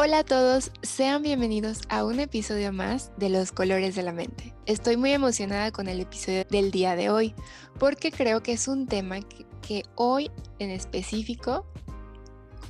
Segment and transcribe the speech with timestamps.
[0.00, 4.54] Hola a todos, sean bienvenidos a un episodio más de Los Colores de la Mente.
[4.64, 7.34] Estoy muy emocionada con el episodio del día de hoy
[7.80, 9.18] porque creo que es un tema
[9.60, 11.66] que, hoy en específico,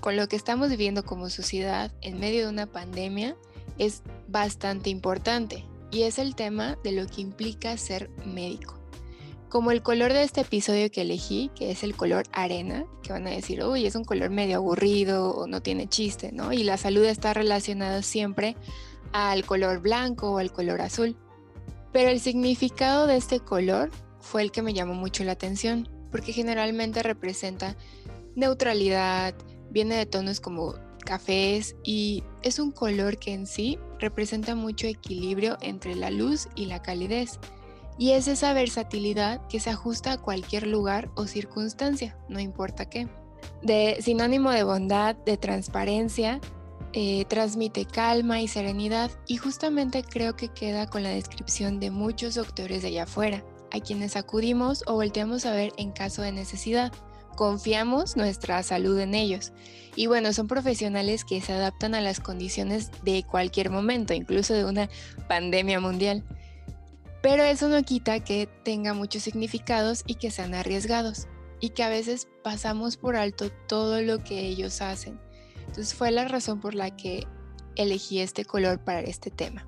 [0.01, 3.37] con lo que estamos viviendo como sociedad en medio de una pandemia,
[3.77, 8.78] es bastante importante y es el tema de lo que implica ser médico.
[9.49, 13.27] Como el color de este episodio que elegí, que es el color arena, que van
[13.27, 16.53] a decir, uy, es un color medio aburrido o no tiene chiste, ¿no?
[16.53, 18.57] Y la salud está relacionada siempre
[19.13, 21.17] al color blanco o al color azul.
[21.93, 26.35] Pero el significado de este color fue el que me llamó mucho la atención, porque
[26.35, 27.75] generalmente representa
[28.37, 29.35] neutralidad,
[29.71, 30.75] viene de tonos como
[31.07, 36.67] cafés y es un color que en sí representa mucho equilibrio entre la luz y
[36.67, 37.39] la calidez.
[37.99, 43.09] Y es esa versatilidad que se ajusta a cualquier lugar o circunstancia, no importa qué.
[43.63, 46.41] De sinónimo de bondad, de transparencia,
[46.93, 52.35] eh, transmite calma y serenidad y justamente creo que queda con la descripción de muchos
[52.35, 56.93] doctores de allá afuera, a quienes acudimos o volteamos a ver en caso de necesidad.
[57.37, 59.53] Confiamos nuestra salud en ellos.
[59.97, 64.65] Y bueno, son profesionales que se adaptan a las condiciones de cualquier momento, incluso de
[64.65, 64.89] una
[65.29, 66.25] pandemia mundial.
[67.23, 71.27] Pero eso no quita que tenga muchos significados y que sean arriesgados
[71.61, 75.21] y que a veces pasamos por alto todo lo que ellos hacen.
[75.61, 77.27] Entonces fue la razón por la que
[77.75, 79.67] elegí este color para este tema.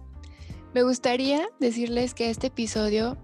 [0.72, 3.18] Me gustaría decirles que este episodio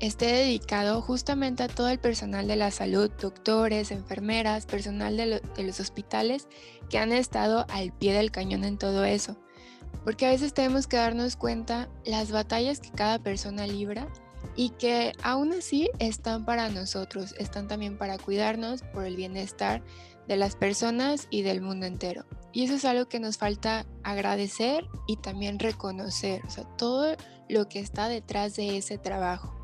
[0.00, 5.62] esté dedicado justamente a todo el personal de la salud, doctores, enfermeras, personal de, de
[5.62, 6.48] los hospitales
[6.88, 9.36] que han estado al pie del cañón en todo eso
[10.02, 14.08] porque a veces tenemos que darnos cuenta las batallas que cada persona libra
[14.56, 19.82] y que aún así están para nosotros, están también para cuidarnos por el bienestar
[20.28, 22.24] de las personas y del mundo entero.
[22.52, 27.16] Y eso es algo que nos falta agradecer y también reconocer, o sea, todo
[27.48, 29.63] lo que está detrás de ese trabajo.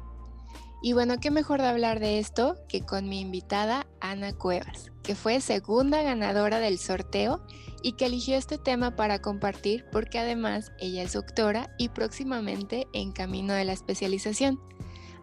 [0.82, 5.14] Y bueno, qué mejor de hablar de esto que con mi invitada Ana Cuevas, que
[5.14, 7.44] fue segunda ganadora del sorteo
[7.82, 13.12] y que eligió este tema para compartir porque además ella es doctora y próximamente en
[13.12, 14.58] camino de la especialización.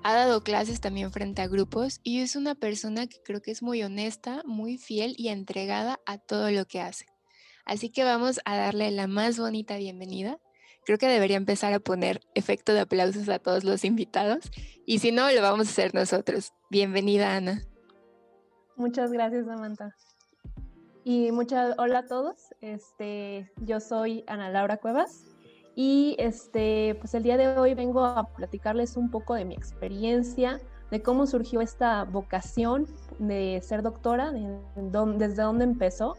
[0.04, 3.64] Ha dado clases también frente a grupos y es una persona que creo que es
[3.64, 7.08] muy honesta, muy fiel y entregada a todo lo que hace.
[7.66, 10.40] Así que vamos a darle la más bonita bienvenida.
[10.88, 14.50] Creo que debería empezar a poner efecto de aplausos a todos los invitados
[14.86, 16.54] y si no, lo vamos a hacer nosotros.
[16.70, 17.62] Bienvenida, Ana.
[18.78, 19.94] Muchas gracias, Samantha.
[21.04, 22.56] Y muchas hola a todos.
[22.62, 25.26] Este, yo soy Ana Laura Cuevas
[25.76, 30.62] y este, pues el día de hoy vengo a platicarles un poco de mi experiencia,
[30.90, 32.88] de cómo surgió esta vocación
[33.20, 36.16] de ser doctora, desde dónde empezó,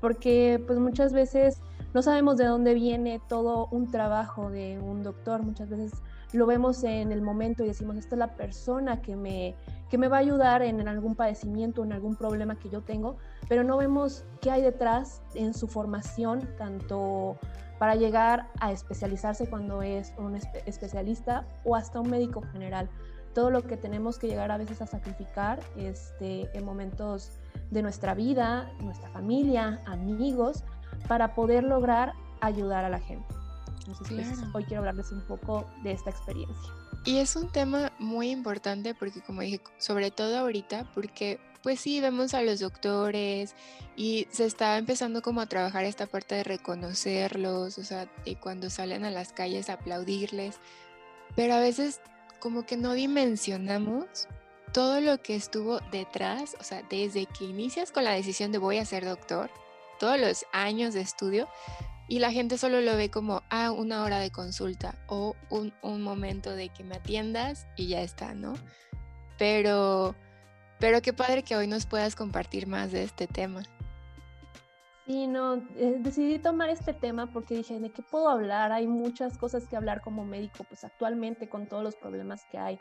[0.00, 1.60] porque pues muchas veces
[1.92, 5.92] no sabemos de dónde viene todo un trabajo de un doctor, muchas veces
[6.32, 9.56] lo vemos en el momento y decimos, esta es la persona que me,
[9.88, 13.16] que me va a ayudar en, algún padecimiento, en algún problema que yo tengo,
[13.48, 17.36] pero no vemos qué hay detrás en su formación, tanto
[17.78, 22.88] para llegar a especializarse cuando es un especialista o hasta un médico general.
[23.34, 27.38] Todo lo que tenemos que llegar a veces a sacrificar este, en momentos
[27.70, 30.64] de nuestra vida, nuestra familia, amigos,
[31.08, 33.26] para poder lograr ayudar a la gente.
[33.86, 36.72] Entonces, pues, hoy quiero hablarles un poco de esta experiencia.
[37.04, 42.00] Y es un tema muy importante porque, como dije, sobre todo ahorita, porque pues sí,
[42.00, 43.54] vemos a los doctores
[43.96, 48.70] y se está empezando como a trabajar esta parte de reconocerlos, o sea, de cuando
[48.70, 50.58] salen a las calles aplaudirles,
[51.36, 52.00] pero a veces
[52.38, 54.26] como que no dimensionamos
[54.72, 58.78] todo lo que estuvo detrás, o sea, desde que inicias con la decisión de voy
[58.78, 59.50] a ser doctor,
[60.00, 61.46] todos los años de estudio,
[62.08, 66.02] y la gente solo lo ve como, ah, una hora de consulta o un, un
[66.02, 68.54] momento de que me atiendas y ya está, ¿no?
[69.38, 70.16] Pero,
[70.80, 73.62] pero qué padre que hoy nos puedas compartir más de este tema.
[75.06, 78.72] Sí, no, eh, decidí tomar este tema porque dije, ¿de qué puedo hablar?
[78.72, 82.78] Hay muchas cosas que hablar como médico, pues actualmente con todos los problemas que hay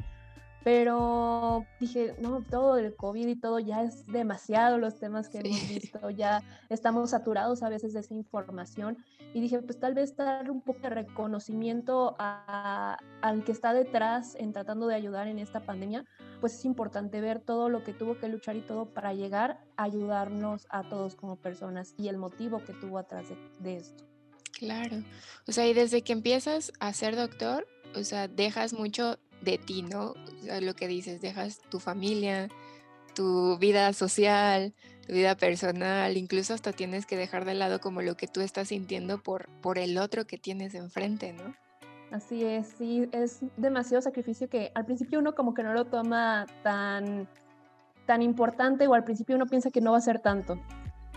[0.63, 5.69] pero dije, no, todo el COVID y todo ya es demasiado los temas que hemos
[5.69, 8.97] visto, ya estamos saturados a veces de esa información
[9.33, 14.53] y dije, pues tal vez dar un poco de reconocimiento al que está detrás en
[14.53, 16.06] tratando de ayudar en esta pandemia,
[16.41, 19.83] pues es importante ver todo lo que tuvo que luchar y todo para llegar a
[19.83, 23.27] ayudarnos a todos como personas y el motivo que tuvo atrás
[23.59, 24.03] de, esto.
[24.53, 25.03] Claro,
[25.47, 27.65] o sea, y desde que empiezas a ser doctor,
[27.95, 30.13] o sea, dejas mucho de ti, ¿no?
[30.62, 32.50] Lo que dices, dejas tu familia,
[33.13, 34.74] tu vida social,
[35.06, 38.69] tu vida personal, incluso hasta tienes que dejar de lado como lo que tú estás
[38.69, 41.56] sintiendo por, por el otro que tienes enfrente, ¿no?
[42.12, 46.47] Así es, sí, es demasiado sacrificio que al principio uno como que no lo toma
[46.63, 47.27] tan,
[48.07, 50.59] tan importante o al principio uno piensa que no va a ser tanto.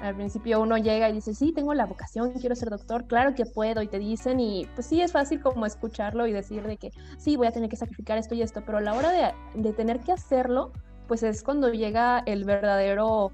[0.02, 3.46] Al principio uno llega y dice, sí, tengo la vocación, quiero ser doctor, claro que
[3.46, 6.90] puedo, y te dicen, y pues sí, es fácil como escucharlo y decir de que
[7.18, 9.72] sí, voy a tener que sacrificar esto y esto, pero a la hora de, de
[9.72, 10.72] tener que hacerlo,
[11.06, 13.30] pues es cuando llega el verdadero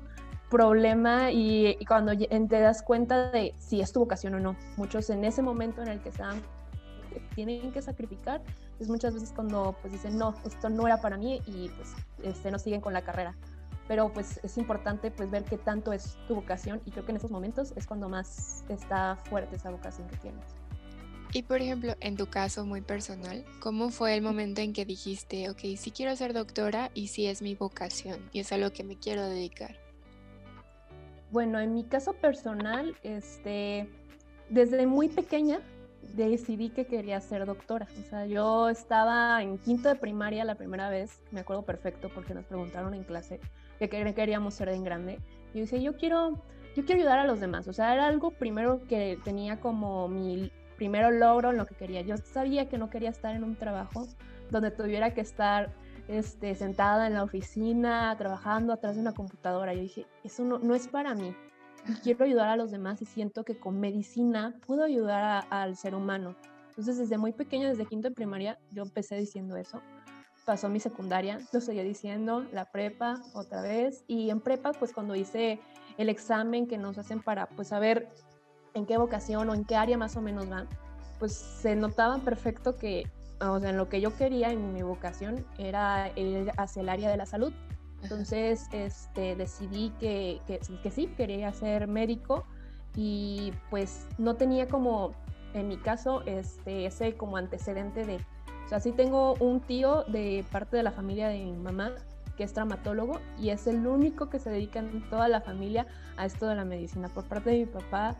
[0.50, 4.56] problema y, cuando te das cuenta de si es tu vocación o no.
[4.76, 6.42] Muchos en ese momento en el que están,
[7.34, 8.42] tienen que sacrificar,
[8.78, 12.50] es muchas veces cuando pues dicen, no, esto no era para mí y pues este,
[12.50, 13.34] no siguen con la carrera
[13.88, 17.16] pero pues es importante pues ver qué tanto es tu vocación y creo que en
[17.16, 20.44] esos momentos es cuando más está fuerte esa vocación que tienes.
[21.32, 25.50] Y por ejemplo, en tu caso muy personal, ¿cómo fue el momento en que dijiste,
[25.50, 28.84] ok, sí quiero ser doctora y sí es mi vocación y es a lo que
[28.84, 29.76] me quiero dedicar?
[31.30, 33.90] Bueno, en mi caso personal, este,
[34.48, 35.60] desde muy pequeña
[36.14, 37.86] decidí que quería ser doctora.
[38.00, 42.32] O sea, yo estaba en quinto de primaria la primera vez, me acuerdo perfecto porque
[42.32, 43.40] nos preguntaron en clase
[43.78, 45.18] que queríamos ser en grande.
[45.52, 46.42] Y yo dije, yo quiero,
[46.76, 47.68] yo quiero ayudar a los demás.
[47.68, 52.02] O sea, era algo primero que tenía como mi primero logro en lo que quería.
[52.02, 54.06] Yo sabía que no quería estar en un trabajo
[54.50, 55.74] donde tuviera que estar
[56.06, 59.74] este, sentada en la oficina, trabajando atrás de una computadora.
[59.74, 61.34] Yo dije, eso no, no es para mí.
[62.02, 66.36] quiero ayudar a los demás y siento que con medicina puedo ayudar al ser humano.
[66.68, 69.82] Entonces, desde muy pequeña, desde quinto de primaria, yo empecé diciendo eso
[70.48, 75.14] pasó mi secundaria, lo seguía diciendo, la prepa otra vez, y en prepa, pues cuando
[75.14, 75.60] hice
[75.98, 78.08] el examen que nos hacen para pues saber
[78.72, 80.66] en qué vocación o en qué área más o menos van,
[81.18, 83.10] pues se notaba perfecto que,
[83.42, 87.10] o sea, en lo que yo quería en mi vocación era ir hacia el área
[87.10, 87.52] de la salud.
[88.02, 92.46] Entonces, este, decidí que, que, que sí, quería ser médico
[92.96, 95.12] y pues no tenía como,
[95.52, 98.24] en mi caso, este, ese como antecedente de
[98.68, 101.92] o sea, sí tengo un tío de parte de la familia de mi mamá
[102.36, 105.86] que es traumatólogo y es el único que se dedica en toda la familia
[106.18, 107.08] a esto de la medicina.
[107.08, 108.14] Por parte de mi papá,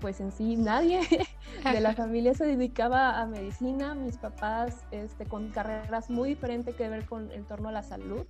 [0.00, 1.02] pues en sí nadie
[1.72, 3.94] de la familia se dedicaba a medicina.
[3.94, 8.26] Mis papás este, con carreras muy diferentes que ver con el torno a la salud,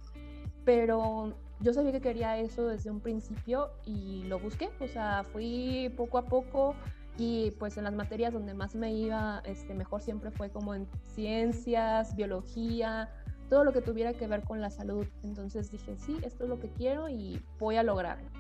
[0.67, 4.69] pero yo sabía que quería eso desde un principio y lo busqué.
[4.79, 6.75] O sea, fui poco a poco
[7.19, 10.87] y pues en las materias donde más me iba este, mejor siempre fue como en
[11.15, 13.11] ciencias, biología,
[13.51, 15.07] todo lo que tuviera que ver con la salud.
[15.23, 18.31] Entonces dije, sí, esto es lo que quiero y voy a lograrlo.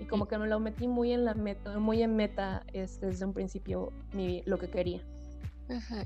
[0.00, 3.24] Y como que me lo metí muy en la meta, muy en meta este, desde
[3.24, 5.00] un principio mi, lo que quería.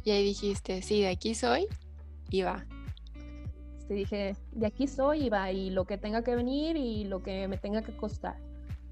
[0.04, 1.66] Y ahí dijiste, sí, de aquí soy
[2.30, 2.64] y va.
[3.88, 7.22] Te dije, de aquí soy y va, y lo que tenga que venir y lo
[7.22, 8.36] que me tenga que costar.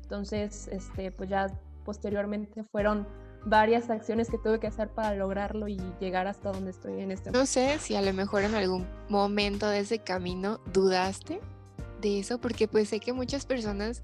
[0.02, 1.46] Entonces, este, pues ya
[1.84, 3.06] posteriormente fueron
[3.44, 7.30] varias acciones que tuve que hacer para lograrlo y llegar hasta donde estoy en este
[7.30, 7.38] momento.
[7.38, 11.40] No sé si a lo mejor en algún momento de ese camino dudaste
[12.00, 14.00] de eso, porque pues sé que muchas personas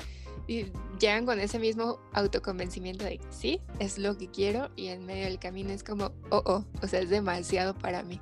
[0.49, 5.25] eh, llegan con ese mismo autoconvencimiento de sí, es lo que quiero y en medio
[5.25, 8.21] del camino es como, oh, oh, o sea, es demasiado para mí.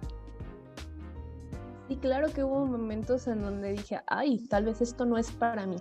[1.89, 5.67] Y claro que hubo momentos en donde dije, ay, tal vez esto no es para
[5.67, 5.79] mí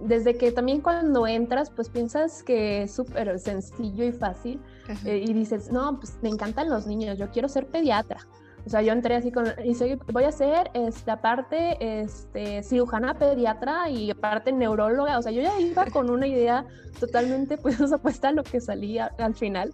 [0.00, 4.60] desde que también cuando entras, pues piensas que es súper sencillo y fácil
[5.04, 8.26] eh, y dices, no, pues me encantan los niños, yo quiero ser pediatra.
[8.66, 13.14] O sea, yo entré así con, y soy, voy a ser, este, aparte, este, cirujana
[13.14, 15.18] pediatra y aparte neuróloga.
[15.18, 16.66] O sea, yo ya iba con una idea
[16.98, 19.72] totalmente, pues, opuesta a lo que salía al final.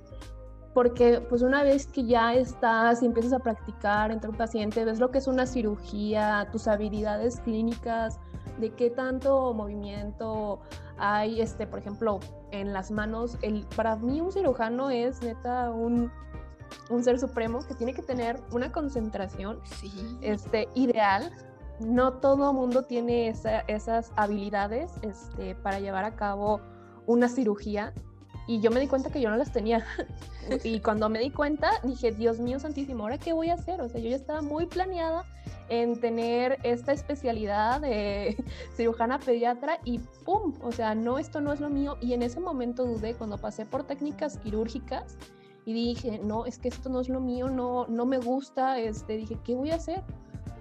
[0.74, 5.00] Porque, pues, una vez que ya estás y empiezas a practicar entre un paciente, ves
[5.00, 8.20] lo que es una cirugía, tus habilidades clínicas,
[8.58, 10.60] de qué tanto movimiento
[10.98, 13.38] hay, este, por ejemplo, en las manos.
[13.42, 16.10] El, para mí un cirujano es neta un,
[16.90, 19.60] un ser supremo que tiene que tener una concentración
[20.20, 21.32] este, ideal.
[21.80, 26.60] No todo mundo tiene esas habilidades este, para llevar a cabo
[27.06, 27.92] una cirugía
[28.46, 29.84] y yo me di cuenta que yo no las tenía.
[30.64, 33.80] y cuando me di cuenta, dije, Dios mío santísimo, ¿ahora qué voy a hacer?
[33.80, 35.24] O sea, yo ya estaba muy planeada
[35.68, 38.36] en tener esta especialidad de
[38.76, 40.54] cirujana pediatra y ¡pum!
[40.62, 41.96] O sea, no, esto no es lo mío.
[42.00, 45.16] Y en ese momento dudé cuando pasé por técnicas quirúrgicas
[45.64, 49.16] y dije, no, es que esto no es lo mío, no, no me gusta, este,
[49.16, 50.02] dije, ¿qué voy a hacer?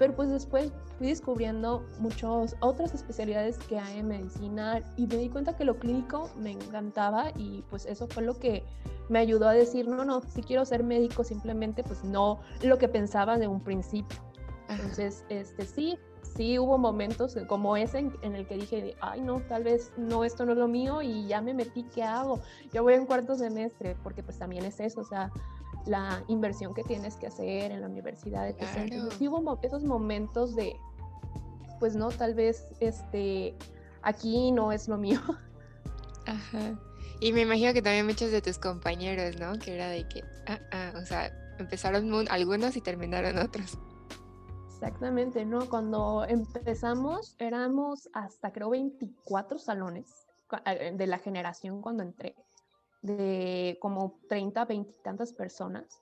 [0.01, 5.29] Pero pues después fui descubriendo muchas otras especialidades que hay en medicina y me di
[5.29, 8.63] cuenta que lo clínico me encantaba y pues eso fue lo que
[9.10, 12.88] me ayudó a decir, no, no, si quiero ser médico simplemente pues no lo que
[12.88, 14.17] pensaba de un principio.
[14.70, 16.00] Entonces, este sí,
[16.36, 20.48] sí hubo momentos como ese en, el que dije, ay no, tal vez no, esto
[20.48, 22.39] no es lo mío y ya me metí, ¿qué hago?
[22.74, 25.31] Yo voy en cuarto semestre, porque pues también es eso, o sea,
[25.86, 28.62] la inversión que tienes que hacer en la universidad, etc.
[28.78, 30.76] Entonces, sí hubo esos momentos de,
[31.80, 33.56] pues no, tal vez este,
[34.02, 35.20] aquí no es lo mío.
[36.26, 36.80] Ajá.
[37.20, 39.58] Y me imagino que también muchos de tus compañeros, ¿no?
[39.60, 43.78] Que era de que, ah, ah, o sea, empezaron algunos y terminaron otros.
[44.66, 45.70] Exactamente, ¿no?
[45.70, 50.26] Cuando empezamos éramos hasta creo 24 salones
[50.66, 52.36] eh, de la generación cuando entré,
[53.01, 56.01] de como 30, 20 y tantas personas.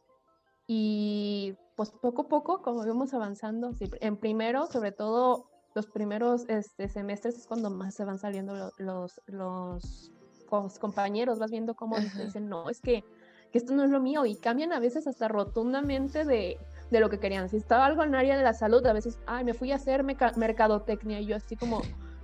[0.68, 6.90] Y pues poco a poco, como íbamos avanzando, en primero, sobre todo los primeros este,
[6.90, 10.12] semestres es cuando más se van saliendo los, los,
[10.48, 13.04] los compañeros, vas viendo cómo dicen, no, es que,
[13.52, 16.60] que esto no es lo mío y cambian a veces hasta rotundamente de,
[16.92, 17.50] de lo que querían.
[17.50, 19.76] Si estaba algo en el área de la salud, a veces, ay, me fui a
[19.76, 21.82] hacer mercadotecnia y yo así como,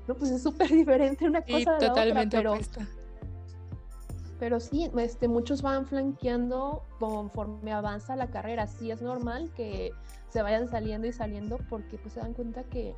[0.07, 3.04] no, pues es súper diferente una cosa de totalmente la otra, pero,
[4.39, 8.67] pero sí, este, muchos van flanqueando conforme avanza la carrera.
[8.67, 9.91] Sí es normal que
[10.29, 12.95] se vayan saliendo y saliendo porque pues se dan cuenta que,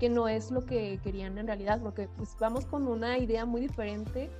[0.00, 3.60] que no es lo que querían en realidad, porque pues vamos con una idea muy
[3.60, 4.30] diferente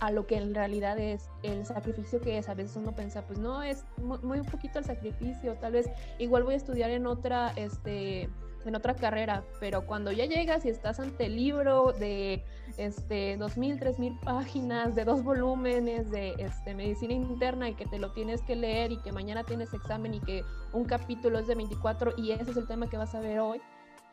[0.00, 2.48] a lo que en realidad es el sacrificio que es.
[2.48, 6.44] A veces uno piensa, pues no, es muy, un poquito el sacrificio, tal vez igual
[6.44, 8.30] voy a estudiar en otra, este,
[8.64, 12.44] en otra carrera, pero cuando ya llegas y estás ante el libro de
[12.76, 18.12] este, 2.000, 3.000 páginas, de dos volúmenes de este, medicina interna y que te lo
[18.12, 22.14] tienes que leer y que mañana tienes examen y que un capítulo es de 24
[22.16, 23.60] y ese es el tema que vas a ver hoy,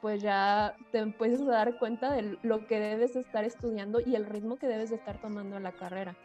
[0.01, 4.25] pues ya te empiezas a dar cuenta de lo que debes estar estudiando y el
[4.25, 6.15] ritmo que debes de estar tomando en la carrera,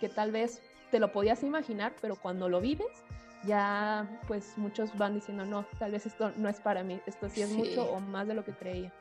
[0.00, 3.04] que tal vez te lo podías imaginar, pero cuando lo vives,
[3.44, 7.42] ya pues muchos van diciendo, no, tal vez esto no es para mí, esto sí
[7.42, 8.92] es mucho o más de lo que creía.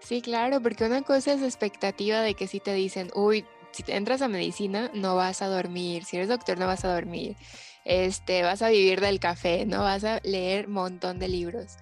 [0.00, 3.96] Sí, claro, porque una cosa es expectativa de que si te dicen, uy, si te
[3.96, 7.36] entras a medicina no vas a dormir, si eres doctor no vas a dormir,
[7.84, 11.76] este, vas a vivir del café, no vas a leer un montón de libros.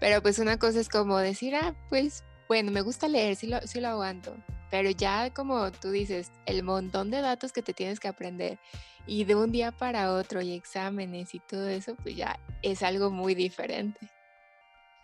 [0.00, 3.60] Pero pues una cosa es como decir, ah, pues bueno, me gusta leer, sí lo,
[3.62, 4.36] sí lo aguanto.
[4.74, 8.58] Pero ya como tú dices, el montón de datos que te tienes que aprender
[9.06, 13.12] y de un día para otro y exámenes y todo eso, pues ya es algo
[13.12, 14.10] muy diferente.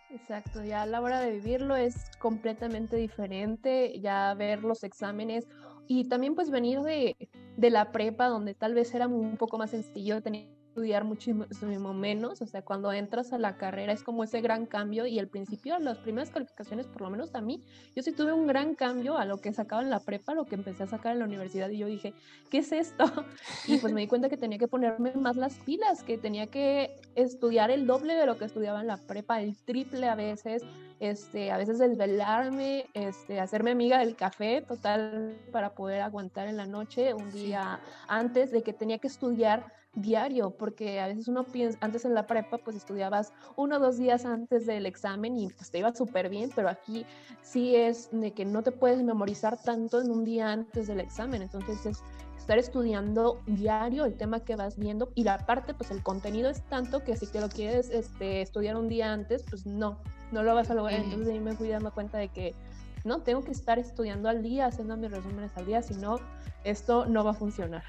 [0.09, 5.47] Exacto, ya a la hora de vivirlo es completamente diferente, ya ver los exámenes
[5.87, 7.15] y también pues venir de,
[7.55, 12.41] de la prepa donde tal vez era un poco más sencillo, tener estudiar muchísimo menos,
[12.41, 15.77] o sea, cuando entras a la carrera es como ese gran cambio y al principio,
[15.79, 17.61] las primeras calificaciones, por lo menos a mí,
[17.93, 20.55] yo sí tuve un gran cambio a lo que sacaba en la prepa, lo que
[20.55, 22.13] empecé a sacar en la universidad y yo dije,
[22.49, 23.03] ¿qué es esto?
[23.67, 26.99] Y pues me di cuenta que tenía que ponerme más las pilas, que tenía que
[27.15, 30.63] estudiar el doble de lo que estudiaba en la prepa, el triple a veces,
[31.01, 36.65] este, a veces desvelarme, este, hacerme amiga del café total para poder aguantar en la
[36.65, 41.77] noche un día antes de que tenía que estudiar diario, porque a veces uno piensa,
[41.81, 45.69] antes en la prepa, pues estudiabas uno o dos días antes del examen y pues
[45.69, 47.05] te iba súper bien, pero aquí
[47.41, 51.41] sí es de que no te puedes memorizar tanto en un día antes del examen,
[51.41, 52.03] entonces es
[52.37, 56.63] estar estudiando diario el tema que vas viendo y la parte, pues el contenido es
[56.69, 59.99] tanto que si te lo quieres este, estudiar un día antes, pues no,
[60.31, 62.55] no lo vas a lograr, entonces ahí me fui dando cuenta de que
[63.03, 66.17] no, tengo que estar estudiando al día, haciendo mis resúmenes al día, si no,
[66.63, 67.83] esto no va a funcionar.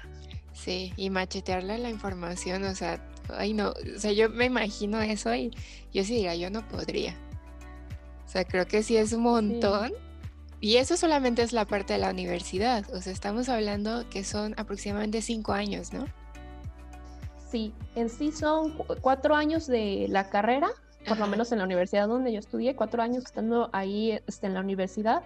[0.53, 5.33] Sí, y machetearle la información, o sea, ay no, o sea, yo me imagino eso
[5.33, 5.51] y
[5.91, 7.15] yo sí diría, yo no podría.
[8.25, 9.91] O sea, creo que sí es un montón.
[10.59, 14.53] Y eso solamente es la parte de la universidad, o sea, estamos hablando que son
[14.57, 16.05] aproximadamente cinco años, ¿no?
[17.51, 20.69] Sí, en sí son cuatro años de la carrera,
[21.05, 24.53] por lo menos en la universidad donde yo estudié, cuatro años estando ahí este, en
[24.53, 25.21] la universidad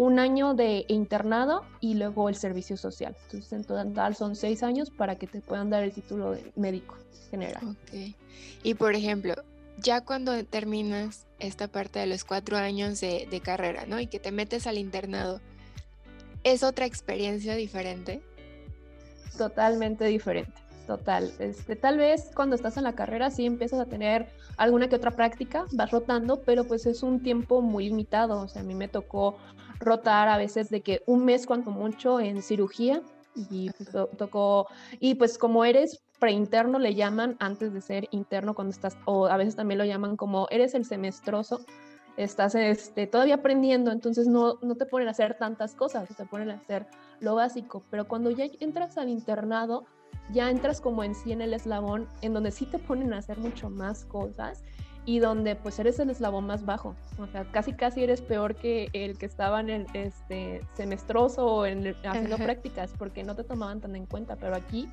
[0.00, 3.14] un año de internado y luego el servicio social.
[3.24, 6.96] Entonces, en total son seis años para que te puedan dar el título de médico
[7.30, 7.62] general.
[7.68, 8.16] Ok.
[8.62, 9.34] Y por ejemplo,
[9.76, 14.00] ya cuando terminas esta parte de los cuatro años de, carrera, ¿no?
[14.00, 15.42] Y que te metes al internado,
[16.44, 18.22] ¿es otra experiencia diferente?
[19.36, 21.30] Totalmente diferente, total.
[21.40, 25.10] Este, tal vez cuando estás en la carrera sí empiezas a tener alguna que otra
[25.10, 28.40] práctica, vas rotando, pero pues es un tiempo muy limitado.
[28.40, 29.36] O sea, a mí me tocó
[29.80, 33.02] rotar a veces de que un mes cuanto mucho en cirugía
[33.34, 34.68] y pues, tocó,
[35.00, 39.36] y pues como eres preinterno le llaman antes de ser interno cuando estás, o a
[39.36, 41.60] veces también lo llaman como eres el semestroso,
[42.16, 46.50] estás este, todavía aprendiendo, entonces no, no te ponen a hacer tantas cosas, te ponen
[46.50, 46.86] a hacer
[47.20, 49.86] lo básico, pero cuando ya entras al internado,
[50.30, 53.38] ya entras como en sí en el eslabón, en donde sí te ponen a hacer
[53.38, 54.62] mucho más cosas
[55.06, 58.88] y donde pues eres el eslabón más bajo, o sea, casi casi eres peor que
[58.92, 63.80] el que estaba en el este, semestroso o en haciendo prácticas, porque no te tomaban
[63.80, 64.88] tan en cuenta, pero aquí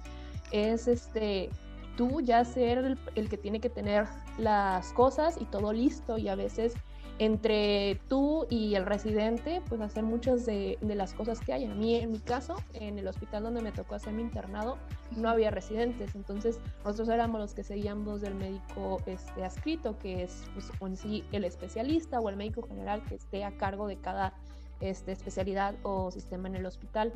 [0.52, 1.50] es este
[1.98, 4.06] tú ya ser el, el, que tiene que tener
[4.38, 6.76] las cosas y todo listo y a veces
[7.20, 11.66] entre tú y el residente, pues hacer muchas de, las cosas que hay.
[11.66, 14.78] A mí, en mi caso, en el hospital donde me tocó hacer mi internado,
[15.16, 20.44] no había residentes, entonces nosotros éramos los que seguíamos del médico este, adscrito, que es
[20.54, 24.34] pues, en sí el especialista o el médico general que esté a cargo de cada
[24.80, 27.14] este, especialidad o sistema en el hospital.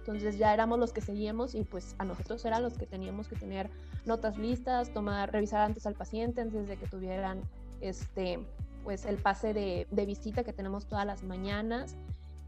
[0.00, 3.36] Entonces ya éramos los que seguíamos y pues a nosotros eran los que teníamos que
[3.36, 3.70] tener
[4.06, 7.42] notas listas, tomar, revisar antes al paciente antes de que tuvieran
[7.80, 8.40] este,
[8.84, 11.96] pues el pase de, visita que tenemos todas las mañanas,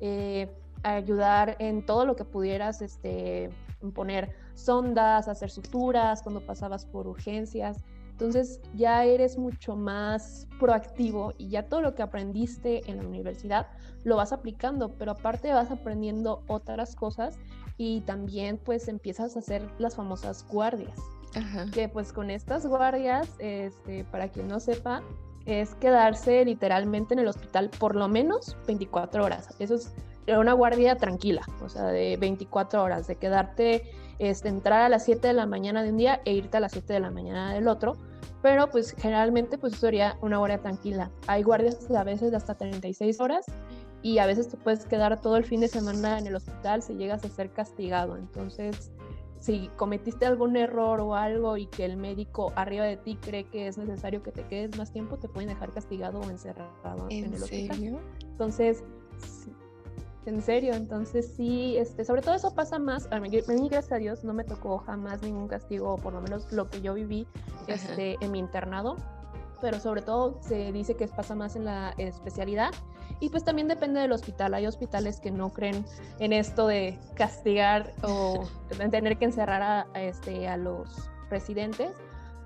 [0.00, 0.50] eh,
[0.82, 3.50] ayudar en todo lo que pudieras este,
[3.94, 7.78] poner sondas, hacer suturas cuando pasabas por urgencias.
[8.10, 13.68] Entonces ya eres mucho más proactivo y ya todo lo que aprendiste en la universidad
[14.04, 17.38] lo vas aplicando, pero aparte vas aprendiendo otras cosas
[17.76, 20.98] y también pues empiezas a hacer las famosas guardias.
[21.72, 25.02] Que pues con estas guardias, este, para quien no sepa,
[25.46, 29.48] es quedarse literalmente en el hospital por lo menos 24 horas.
[29.58, 29.92] Eso es
[30.26, 35.26] una guardia tranquila, o sea, de 24 horas, de quedarte, este, entrar a las 7
[35.26, 37.66] de la mañana de un día e irte a las 7 de la mañana del
[37.66, 37.96] otro,
[38.40, 41.10] pero pues generalmente pues eso sería una guardia tranquila.
[41.26, 43.46] Hay guardias a veces de hasta 36 horas
[44.02, 46.94] y a veces te puedes quedar todo el fin de semana en el hospital si
[46.94, 48.92] llegas a ser castigado, entonces
[49.42, 53.66] si cometiste algún error o algo y que el médico arriba de ti cree que
[53.66, 57.42] es necesario que te quedes más tiempo, te pueden dejar castigado o encerrado en, el
[57.42, 57.98] hospital.
[58.20, 58.84] Entonces,
[60.26, 64.22] en serio, entonces sí, este, sobre todo eso pasa más, a mí, gracias a Dios
[64.22, 67.26] no me tocó jamás ningún castigo, o por lo menos lo que yo viví
[67.66, 68.94] este, en mi internado,
[69.62, 72.72] pero sobre todo se dice que pasa más en la especialidad
[73.20, 74.52] y pues también depende del hospital.
[74.52, 75.86] Hay hospitales que no creen
[76.18, 78.48] en esto de castigar o
[78.90, 81.92] tener que encerrar a, este, a los residentes,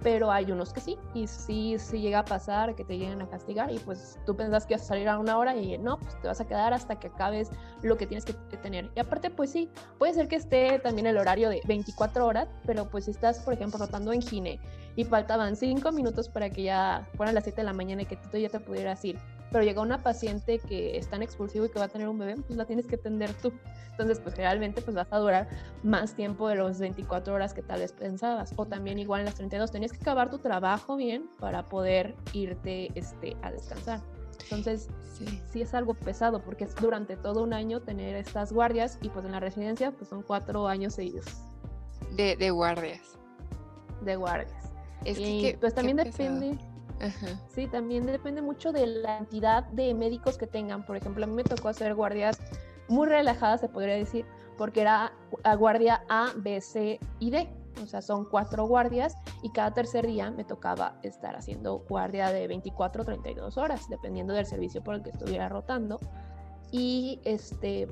[0.02, 3.28] pero hay unos que sí, y sí, sí llega a pasar que te lleguen a
[3.28, 6.20] castigar y pues tú pensás que vas a salir a una hora y no, pues
[6.20, 7.50] te vas a quedar hasta que acabes
[7.82, 8.90] lo que tienes que tener.
[8.94, 12.88] Y aparte, pues sí, puede ser que esté también el horario de 24 horas, pero
[12.88, 14.60] pues si estás, por ejemplo, rotando en gine
[14.96, 18.16] y faltaban 5 minutos para que ya fueran las 7 de la mañana y que
[18.16, 19.18] tú ya te pudieras ir,
[19.50, 22.36] pero llega una paciente que es tan expulsivo y que va a tener un bebé,
[22.36, 23.52] pues la tienes que atender tú.
[23.90, 25.48] Entonces, pues realmente pues vas a durar
[25.82, 28.52] más tiempo de los 24 horas que tal vez pensabas.
[28.56, 32.90] O también igual en las 32, tenías que acabar tu trabajo bien para poder irte
[32.94, 34.00] este, a descansar.
[34.44, 35.40] Entonces, sí.
[35.50, 35.62] sí.
[35.62, 39.32] es algo pesado porque es durante todo un año tener estas guardias y pues en
[39.32, 41.26] la residencia pues son cuatro años seguidos.
[42.14, 43.18] De, de guardias.
[44.02, 44.52] De guardias.
[45.04, 46.58] Es que, pues también depende
[47.48, 50.84] Sí, también depende mucho de la entidad de médicos que tengan.
[50.84, 52.40] Por ejemplo, a mí me tocó hacer guardias
[52.88, 54.24] muy relajadas, se podría decir,
[54.56, 55.12] porque era
[55.58, 57.48] guardia A, B, C y D.
[57.82, 62.48] O sea, son cuatro guardias y cada tercer día me tocaba estar haciendo guardia de
[62.48, 66.00] 24 o 32 horas, dependiendo del servicio por el que estuviera rotando.
[66.72, 67.86] Y este,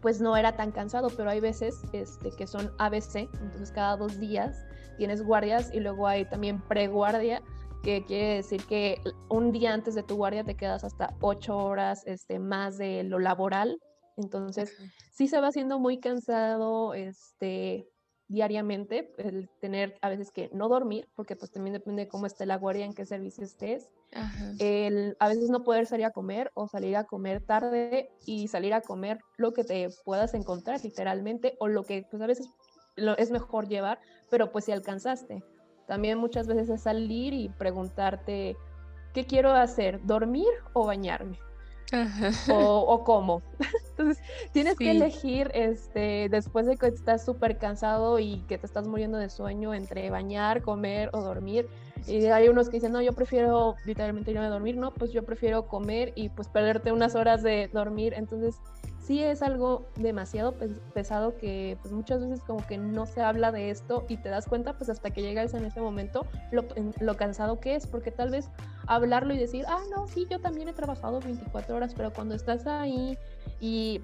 [0.00, 4.18] pues no era tan cansado, pero hay veces este, que son ABC, entonces cada dos
[4.18, 4.64] días
[4.98, 7.42] tienes guardias y luego hay también preguardia,
[7.88, 12.02] que quiere decir que un día antes de tu guardia te quedas hasta ocho horas
[12.04, 13.80] este, más de lo laboral.
[14.18, 14.76] Entonces,
[15.10, 17.88] sí se va haciendo muy cansado este,
[18.26, 22.44] diariamente el tener a veces que no dormir, porque pues también depende de cómo esté
[22.44, 23.88] la guardia, en qué servicio estés.
[24.58, 28.74] El, a veces no poder salir a comer o salir a comer tarde y salir
[28.74, 32.50] a comer lo que te puedas encontrar literalmente o lo que pues a veces
[32.96, 33.98] lo, es mejor llevar,
[34.28, 35.42] pero pues si alcanzaste.
[35.88, 38.56] También muchas veces es salir y preguntarte,
[39.14, 40.00] ¿qué quiero hacer?
[40.04, 41.40] ¿Dormir o bañarme?
[42.50, 43.42] o, o, cómo.
[43.90, 44.22] Entonces,
[44.52, 49.16] tienes que elegir este, después de que estás súper cansado y que te estás muriendo
[49.16, 51.66] de sueño entre bañar, comer o dormir.
[52.06, 55.24] Y hay unos que dicen, no, yo prefiero literalmente irme a dormir, no, pues yo
[55.24, 58.12] prefiero comer y pues perderte unas horas de dormir.
[58.14, 58.56] Entonces,
[59.08, 60.54] sí es algo demasiado
[60.92, 64.46] pesado que pues muchas veces como que no se habla de esto y te das
[64.46, 66.66] cuenta pues hasta que llegas en ese momento lo,
[67.00, 68.50] lo cansado que es, porque tal vez
[68.86, 72.66] hablarlo y decir, ah, no, sí, yo también he trabajado 24 horas, pero cuando estás
[72.66, 73.16] ahí
[73.60, 74.02] y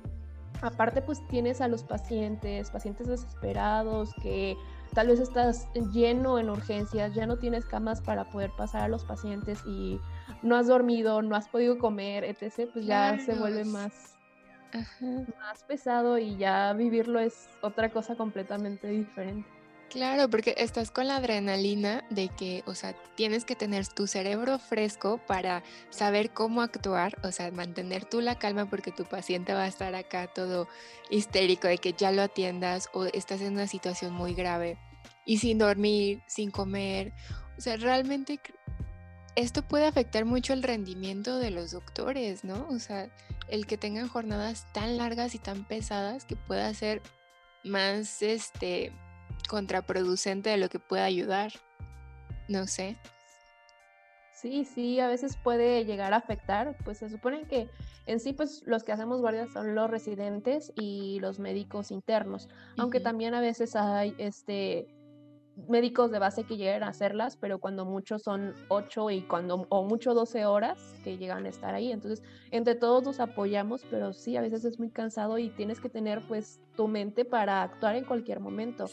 [0.63, 4.57] aparte pues tienes a los pacientes, pacientes desesperados que
[4.95, 9.05] tal vez estás lleno en urgencias, ya no tienes camas para poder pasar a los
[9.05, 10.01] pacientes y
[10.43, 14.15] no has dormido, no has podido comer, etc., pues ya se vuelve más
[15.39, 19.49] más pesado y ya vivirlo es otra cosa completamente diferente.
[19.91, 24.59] Claro, porque estás con la adrenalina de que, o sea, tienes que tener tu cerebro
[24.59, 29.63] fresco para saber cómo actuar, o sea, mantener tú la calma porque tu paciente va
[29.63, 30.67] a estar acá todo
[31.11, 34.79] histérico de que ya lo atiendas o estás en una situación muy grave
[35.25, 37.13] y sin dormir, sin comer.
[37.57, 38.41] O sea, realmente
[39.37, 42.67] esto puede afectar mucho el rendimiento de los doctores, ¿no?
[42.69, 43.11] O sea,
[43.49, 47.03] el que tengan jornadas tan largas y tan pesadas que pueda ser
[47.63, 48.93] más este
[49.49, 51.53] contraproducente de lo que pueda ayudar.
[52.49, 52.97] No sé.
[54.33, 57.71] Sí, sí, a veces puede llegar a afectar, pues se supone que
[58.05, 63.01] en sí pues los que hacemos guardias son los residentes y los médicos internos, aunque
[63.01, 64.87] también a veces hay este
[65.69, 69.85] médicos de base que llegan a hacerlas, pero cuando muchos son 8 y cuando o
[69.85, 71.93] mucho 12 horas que llegan a estar ahí.
[71.93, 75.89] Entonces, entre todos nos apoyamos, pero sí, a veces es muy cansado y tienes que
[75.89, 78.87] tener pues tu mente para actuar en cualquier momento.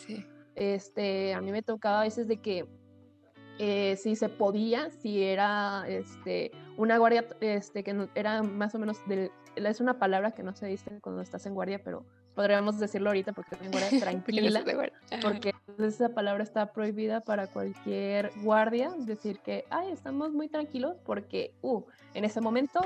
[0.56, 2.68] Este, a mí me tocaba a veces de que
[3.60, 8.98] eh, si se podía, si era este, una guardia este, que era más o menos,
[9.08, 13.10] del, es una palabra que no se dice cuando estás en guardia, pero podríamos decirlo
[13.10, 14.64] ahorita porque tengo guardia tranquila,
[15.22, 21.54] porque esa palabra está prohibida para cualquier guardia, decir que, ay, estamos muy tranquilos porque,
[21.62, 21.82] uh,
[22.14, 22.82] en ese momento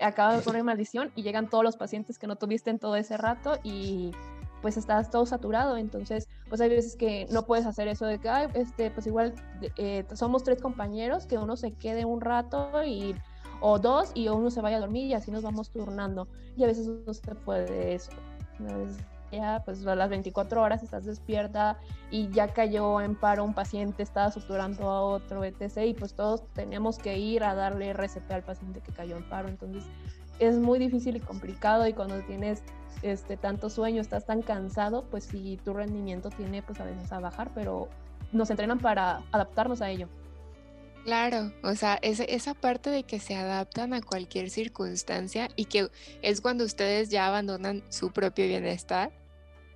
[0.00, 3.16] acaba de poner maldición y llegan todos los pacientes que no tuviste en todo ese
[3.16, 4.12] rato y
[4.60, 8.28] pues estás todo saturado, entonces pues hay veces que no puedes hacer eso de que,
[8.28, 9.34] ay, este, pues igual
[9.76, 13.16] eh, somos tres compañeros, que uno se quede un rato y
[13.60, 16.66] o dos y uno se vaya a dormir y así nos vamos turnando y a
[16.66, 18.12] veces no se puede eso
[19.32, 21.78] ya pues a las 24 horas estás despierta
[22.10, 25.78] y ya cayó en paro un paciente, estaba suturando a otro, etc.
[25.86, 29.48] Y pues todos teníamos que ir a darle RCP al paciente que cayó en paro.
[29.48, 29.84] Entonces
[30.38, 32.62] es muy difícil y complicado y cuando tienes
[33.02, 37.18] este tanto sueño, estás tan cansado, pues si tu rendimiento tiene pues a veces a
[37.18, 37.88] bajar, pero
[38.32, 40.08] nos entrenan para adaptarnos a ello.
[41.04, 45.88] Claro, o sea, esa parte de que se adaptan a cualquier circunstancia y que
[46.22, 49.10] es cuando ustedes ya abandonan su propio bienestar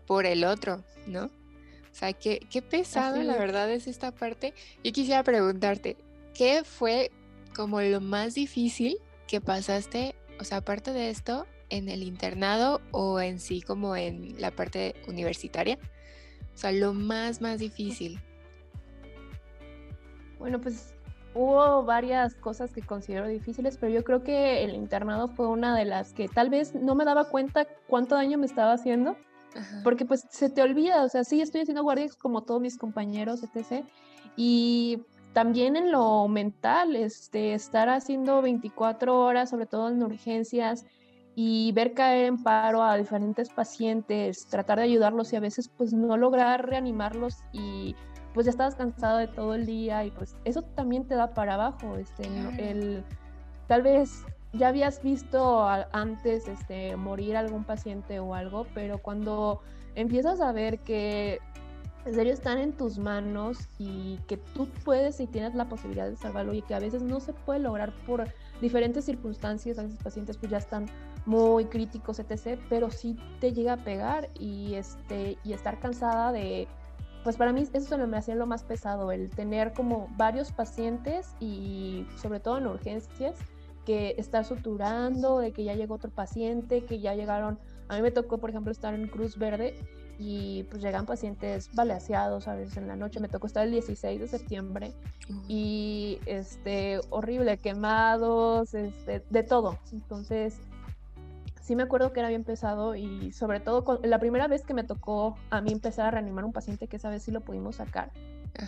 [0.06, 1.24] por el otro, ¿no?
[1.24, 4.54] O sea, qué, qué pesado la verdad es esta parte.
[4.84, 5.96] Yo quisiera preguntarte,
[6.32, 7.10] ¿qué fue
[7.56, 13.20] como lo más difícil que pasaste, o sea, aparte de esto, en el internado o
[13.20, 15.76] en sí como en la parte universitaria?
[16.54, 18.20] O sea, lo más, más difícil.
[20.38, 20.95] Bueno, pues
[21.36, 25.84] hubo varias cosas que considero difíciles, pero yo creo que el internado fue una de
[25.84, 29.16] las que tal vez no me daba cuenta cuánto daño me estaba haciendo,
[29.84, 33.42] porque pues se te olvida, o sea, sí estoy haciendo guardias como todos mis compañeros,
[33.42, 33.84] etc.
[34.36, 40.86] Y también en lo mental, este, estar haciendo 24 horas, sobre todo en urgencias,
[41.38, 45.92] y ver caer en paro a diferentes pacientes, tratar de ayudarlos y a veces pues
[45.92, 47.94] no lograr reanimarlos y
[48.36, 51.54] pues ya estabas cansado de todo el día y pues eso también te da para
[51.54, 52.24] abajo, este,
[52.58, 53.02] el,
[53.66, 59.62] tal vez ya habías visto antes este, morir algún paciente o algo, pero cuando
[59.94, 61.40] empiezas a ver que
[62.04, 66.16] en serio están en tus manos y que tú puedes y tienes la posibilidad de
[66.16, 68.28] salvarlo y que a veces no se puede lograr por
[68.60, 70.84] diferentes circunstancias, a veces pacientes pues ya están
[71.24, 76.68] muy críticos, etc., pero sí te llega a pegar y, este, y estar cansada de
[77.26, 82.06] pues para mí eso me hacía lo más pesado, el tener como varios pacientes y
[82.22, 83.34] sobre todo en urgencias,
[83.84, 87.58] que estar suturando, de que ya llegó otro paciente, que ya llegaron,
[87.88, 89.74] a mí me tocó por ejemplo estar en Cruz Verde
[90.20, 94.20] y pues llegan pacientes baleaseados a veces en la noche, me tocó estar el 16
[94.20, 94.92] de septiembre
[95.48, 100.60] y este horrible, quemados, este, de todo, entonces
[101.66, 104.84] sí me acuerdo que era bien pesado y sobre todo la primera vez que me
[104.84, 108.12] tocó a mí empezar a reanimar un paciente que esa vez sí lo pudimos sacar.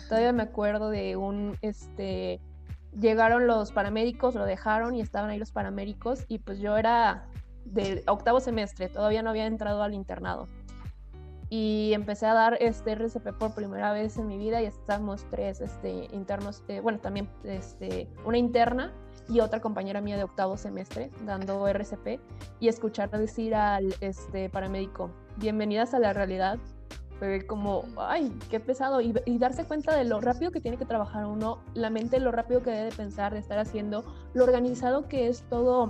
[0.09, 2.41] Todavía me acuerdo de un, este,
[2.99, 7.25] llegaron los paramédicos, lo dejaron y estaban ahí los paramédicos y pues yo era
[7.63, 10.47] de octavo semestre, todavía no había entrado al internado.
[11.49, 15.61] Y empecé a dar este RCP por primera vez en mi vida y estábamos tres
[15.61, 18.91] este, internos, eh, bueno, también este, una interna
[19.29, 22.19] y otra compañera mía de octavo semestre dando RCP
[22.59, 26.57] y escuchar decir al este, paramédico, bienvenidas a la realidad,
[27.19, 29.01] fue como, ay, qué pesado.
[29.01, 32.31] Y, y, darse cuenta de lo rápido que tiene que trabajar uno, la mente, lo
[32.31, 35.89] rápido que debe pensar, de estar haciendo, lo organizado que es todo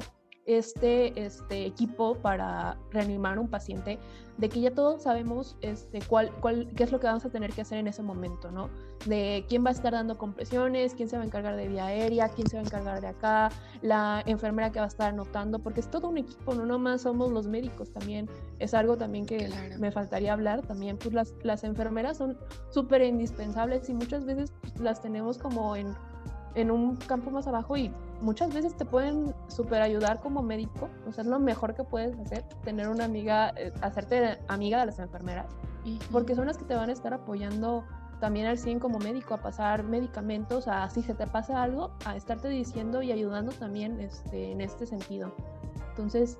[0.49, 3.99] este, este equipo para reanimar a un paciente,
[4.37, 7.51] de que ya todos sabemos este, cuál, cuál, qué es lo que vamos a tener
[7.53, 8.69] que hacer en ese momento, ¿no?
[9.05, 12.29] De quién va a estar dando compresiones, quién se va a encargar de vía aérea,
[12.29, 13.49] quién se va a encargar de acá,
[13.83, 17.31] la enfermera que va a estar anotando, porque es todo un equipo, no nomás somos
[17.31, 22.17] los médicos también, es algo también que me faltaría hablar también, pues las, las enfermeras
[22.17, 22.37] son
[22.71, 25.93] súper indispensables y muchas veces las tenemos como en
[26.55, 31.11] en un campo más abajo y muchas veces te pueden super ayudar como médico, o
[31.11, 34.99] sea, es lo mejor que puedes hacer, tener una amiga, eh, hacerte amiga de las
[34.99, 35.47] enfermeras,
[36.11, 37.83] porque son las que te van a estar apoyando
[38.19, 42.15] también al 100 como médico, a pasar medicamentos, a si se te pasa algo, a
[42.15, 45.31] estarte diciendo y ayudando también este, en este sentido.
[45.91, 46.37] Entonces,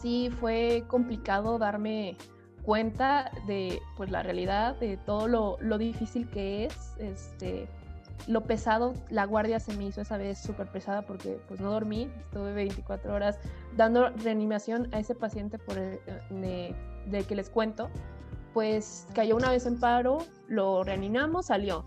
[0.00, 2.16] sí fue complicado darme
[2.62, 7.68] cuenta de pues la realidad, de todo lo, lo difícil que es, este,
[8.26, 12.10] lo pesado, la guardia se me hizo esa vez súper pesada porque pues no dormí,
[12.18, 13.38] estuve 24 horas
[13.76, 16.00] dando reanimación a ese paciente por el,
[16.30, 17.88] de, que les cuento,
[18.52, 21.84] pues cayó una vez en paro, lo reanimamos, salió.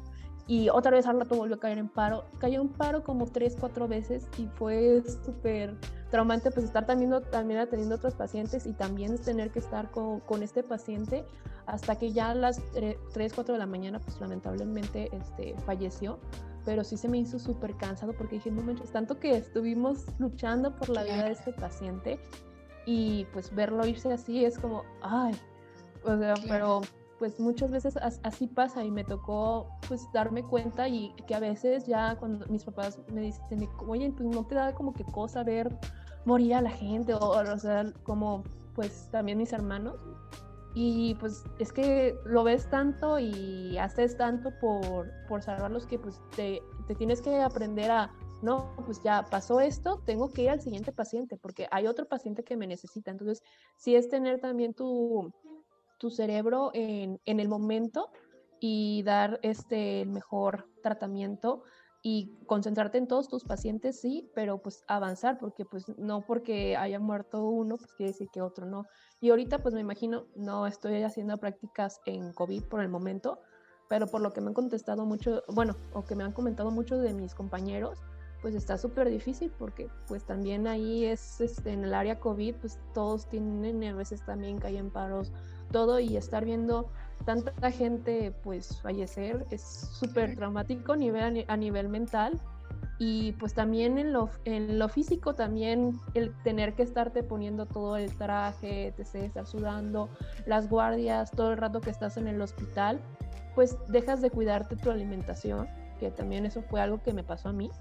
[0.48, 2.26] Y otra vez al rato volvió a caer en paro.
[2.40, 5.76] Cayó en paro como tres, cuatro veces y fue súper
[6.12, 10.44] traumante pues estar también, también atendiendo otros pacientes y también tener que estar con, con
[10.44, 11.26] este paciente
[11.66, 16.20] hasta que ya a las 3, 4 de la mañana, pues lamentablemente este, falleció.
[16.66, 20.76] Pero sí se me hizo súper cansado porque dije, no manches, tanto que estuvimos luchando
[20.76, 22.20] por la vida de este paciente
[22.86, 25.34] y pues verlo irse así es como, ay,
[26.04, 26.82] o sea, pero
[27.22, 31.86] pues muchas veces así pasa y me tocó pues darme cuenta y que a veces
[31.86, 35.72] ya cuando mis papás me dicen, oye, pues no te da como que cosa ver
[36.26, 38.44] morir a la gente o, o sea, como
[38.76, 40.00] pues también mis hermanos
[40.74, 46.22] y pues es que lo ves tanto y haces tanto por, por salvarlos que pues
[46.36, 50.62] te, te, tienes que aprender a, no, pues ya pasó esto, tengo que ir al
[50.62, 53.12] siguiente paciente porque hay otro paciente que me necesita.
[53.12, 53.44] Entonces,
[53.76, 55.34] sí es tener también tu,
[55.98, 58.10] tu cerebro en, en el momento
[58.62, 61.64] y dar este, el mejor tratamiento
[62.04, 67.00] y concentrarte en todos tus pacientes, sí, pero pues avanzar, porque pues no porque haya
[67.00, 68.86] muerto uno, pues quiere decir que otro no.
[69.20, 73.40] Y ahorita pues me imagino, no estoy haciendo prácticas en COVID por el momento,
[73.88, 77.02] pero por lo que me han contestado mucho, bueno, o que me han comentado muchos
[77.02, 78.00] de mis compañeros,
[78.42, 82.80] pues está súper difícil porque pues también ahí es este, en el área COVID, pues
[82.94, 85.32] todos tienen, a veces también caen paros,
[85.72, 86.90] todo y estar viendo
[87.26, 92.40] tanta gente pues fallecer es súper traumático a nivel, a nivel mental.
[92.98, 97.98] Y pues también en lo, en lo físico también el tener que estarte poniendo todo
[97.98, 100.08] el traje, estar sudando,
[100.46, 103.00] las guardias, todo el rato que estás en el hospital,
[103.56, 105.68] pues dejas de cuidarte tu alimentación,
[106.00, 107.72] que también eso fue algo que me pasó a mí,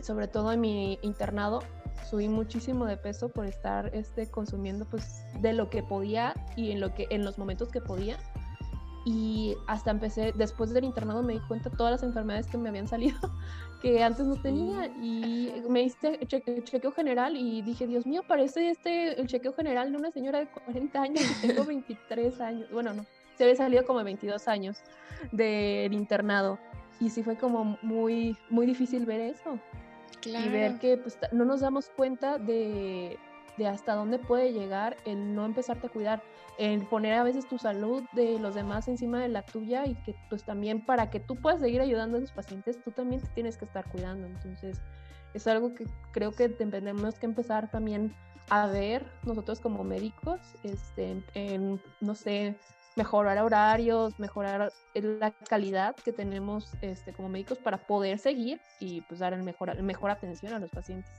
[0.00, 1.60] sobre todo en mi internado,
[2.08, 6.80] subí muchísimo de peso por estar este, consumiendo pues de lo que podía y en,
[6.80, 8.18] lo que, en los momentos que podía.
[9.04, 12.68] Y hasta empecé, después del internado me di cuenta de todas las enfermedades que me
[12.68, 13.16] habían salido,
[13.82, 14.86] que antes no tenía.
[15.00, 19.98] Y me hice chequeo general y dije, Dios mío, parece este el chequeo general de
[19.98, 22.68] una señora de 40 años y tengo 23 años.
[22.72, 23.04] Bueno, no,
[23.36, 24.78] se había salido como 22 años
[25.30, 26.58] del internado.
[26.98, 29.60] Y sí fue como muy, muy difícil ver eso.
[30.26, 33.18] Y ver que pues, no nos damos cuenta de,
[33.56, 36.22] de hasta dónde puede llegar el no empezarte a cuidar,
[36.58, 40.14] el poner a veces tu salud de los demás encima de la tuya y que
[40.28, 43.56] pues también para que tú puedas seguir ayudando a esos pacientes, tú también te tienes
[43.56, 44.26] que estar cuidando.
[44.26, 44.80] Entonces
[45.34, 48.14] es algo que creo que tenemos que empezar también
[48.48, 52.56] a ver nosotros como médicos, este, en, no sé,
[52.96, 59.20] mejorar horarios, mejorar la calidad que tenemos este, como médicos para poder seguir y pues
[59.20, 61.10] dar el mejor, mejor atención a los pacientes.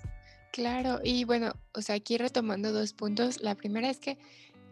[0.52, 3.42] Claro, y bueno, o sea, aquí retomando dos puntos.
[3.42, 4.18] La primera es que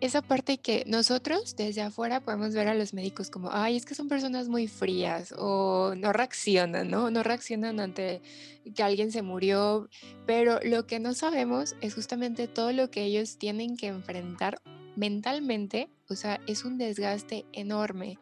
[0.02, 3.96] esa parte que nosotros desde afuera podemos ver a los médicos como, ay, es que
[3.96, 7.12] son personas muy frías o no reaccionan, ¿no?
[7.12, 8.22] No reaccionan ante
[8.76, 9.88] que alguien se murió,
[10.26, 14.62] pero lo que no sabemos es justamente todo lo que ellos tienen que enfrentar
[14.96, 18.20] mentalmente, o sea, es un desgaste enorme.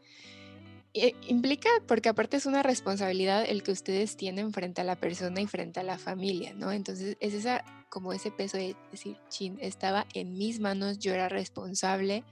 [1.28, 5.48] implica, porque aparte es una responsabilidad el que ustedes tienen frente a la persona y
[5.48, 6.72] frente a la familia, ¿no?
[6.72, 11.30] Entonces es esa, como ese peso de decir, chin, estaba en mis manos, yo era
[11.30, 12.24] responsable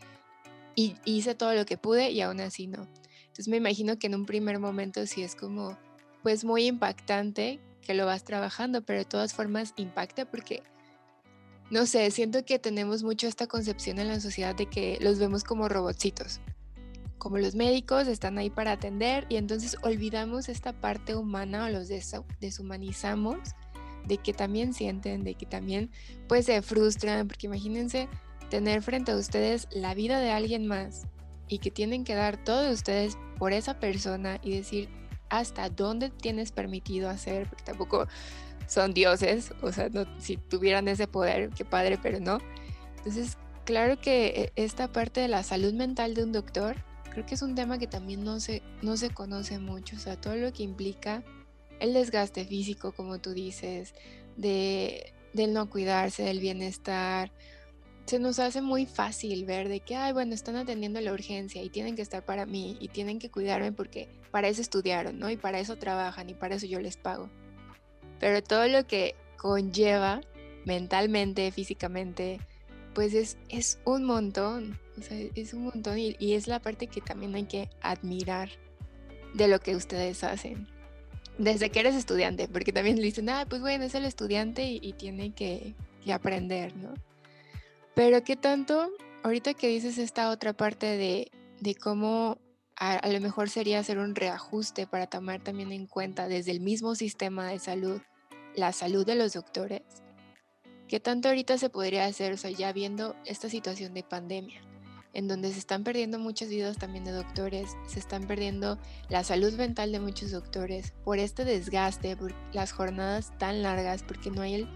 [0.76, 2.88] y hice todo lo que pude y aún así no.
[3.22, 5.78] Entonces me imagino que en un primer momento sí es como,
[6.22, 10.64] pues muy impactante que lo vas trabajando, pero de todas formas impacta porque,
[11.72, 15.44] no sé, siento que tenemos mucho esta concepción en la sociedad de que los vemos
[15.44, 16.40] como robotcitos
[17.22, 21.88] como los médicos están ahí para atender y entonces olvidamos esta parte humana o los
[22.40, 23.38] deshumanizamos
[24.08, 25.92] de que también sienten, de que también
[26.28, 28.10] pues se frustran, porque imagínense
[28.50, 31.04] tener frente a ustedes la vida de alguien más
[31.48, 34.90] y que tienen que dar todo de ustedes por esa persona y decir
[35.30, 38.08] hasta dónde tienes permitido hacer, porque tampoco
[38.72, 42.38] son dioses, o sea, no, si tuvieran ese poder, qué padre, pero no.
[43.00, 46.78] Entonces, claro que eh, esta parte de la salud mental de un doctor
[47.12, 50.16] creo que es un tema que también no se, no se conoce mucho, o sea,
[50.16, 51.22] todo lo que implica
[51.82, 53.94] el desgaste físico, como tú dices,
[54.38, 57.34] de, del no cuidarse, del bienestar.
[58.06, 61.70] Se nos hace muy fácil ver de que, ay, bueno, están atendiendo la urgencia y
[61.70, 65.30] tienen que estar para mí y tienen que cuidarme porque para eso estudiaron, ¿no?
[65.30, 67.30] Y para eso trabajan y para eso yo les pago.
[68.22, 70.22] Pero todo lo que conlleva
[70.64, 72.40] mentalmente, físicamente,
[72.94, 74.80] pues es, es un montón.
[74.98, 78.50] O sea, es un montón y, es la parte que también hay que admirar
[79.34, 80.68] de lo que ustedes hacen.
[81.40, 85.34] Desde que eres estudiante, porque también dicen, ah, pues bueno, es el estudiante y, tiene
[85.34, 85.74] que,
[86.14, 86.94] aprender, ¿no?
[87.96, 88.92] Pero qué tanto,
[89.24, 92.38] ahorita que dices esta otra parte de, cómo
[92.76, 96.60] a, a, lo mejor sería hacer un reajuste para tomar también en cuenta desde el
[96.60, 98.02] mismo sistema de salud
[98.56, 99.82] la salud de los doctores,
[100.88, 104.62] ¿qué tanto ahorita se podría hacer, o sea, ya viendo esta situación de pandemia?
[105.14, 108.78] en donde se están perdiendo muchas vidas también de doctores, se están perdiendo
[109.10, 114.32] la salud mental de muchos doctores por este desgaste, por las jornadas tan largas, porque
[114.32, 114.70] no hay el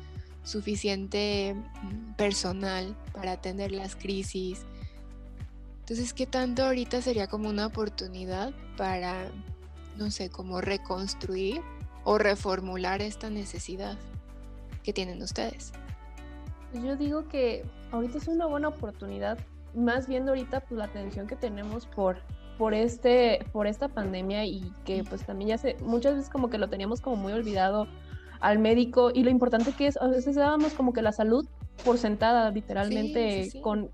[0.43, 4.65] suficiente mm, personal para atender las crisis.
[5.79, 9.31] Entonces, ¿qué tanto ahorita sería como una oportunidad para,
[9.97, 11.61] no sé, como reconstruir
[12.05, 13.97] o reformular esta necesidad
[14.83, 15.73] que tienen ustedes?
[16.73, 19.37] Yo digo que ahorita es una buena oportunidad
[19.73, 22.17] más viendo ahorita pues la atención que tenemos por
[22.57, 26.57] por este por esta pandemia y que pues también ya se muchas veces como que
[26.57, 27.87] lo teníamos como muy olvidado
[28.39, 31.45] al médico y lo importante que es a veces dábamos como que la salud
[31.83, 33.89] por sentada literalmente con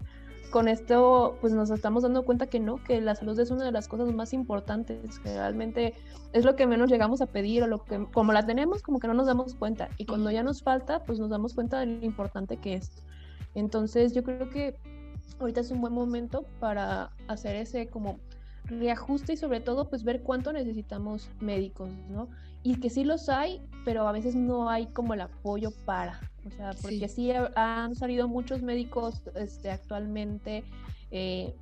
[0.51, 3.71] con esto pues nos estamos dando cuenta que no, que la salud es una de
[3.71, 5.95] las cosas más importantes, que realmente
[6.33, 9.07] es lo que menos llegamos a pedir o lo que como la tenemos como que
[9.07, 12.05] no nos damos cuenta y cuando ya nos falta pues nos damos cuenta de lo
[12.05, 12.91] importante que es.
[13.55, 14.75] Entonces yo creo que
[15.39, 18.19] ahorita es un buen momento para hacer ese como
[18.65, 22.29] reajuste y sobre todo pues ver cuánto necesitamos médicos, ¿no?
[22.63, 26.49] Y que sí los hay, pero a veces no hay como el apoyo para, o
[26.51, 30.63] sea, porque sí, han salido muchos médicos este, actualmente
[31.11, 31.55] eh,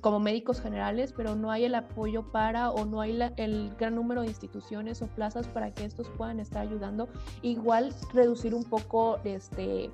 [0.00, 4.22] como médicos generales, pero no hay el apoyo para o no hay el gran número
[4.22, 7.08] de instituciones o plazas para que estos puedan estar ayudando.
[7.42, 9.90] Igual reducir un poco este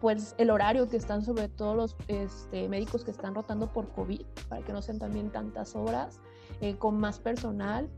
[0.00, 4.22] pues el horario que están sobre todo los este, médicos que están rotando por COVID,
[4.48, 6.20] para que no sean también tantas horas,
[6.60, 7.88] eh, con más personal.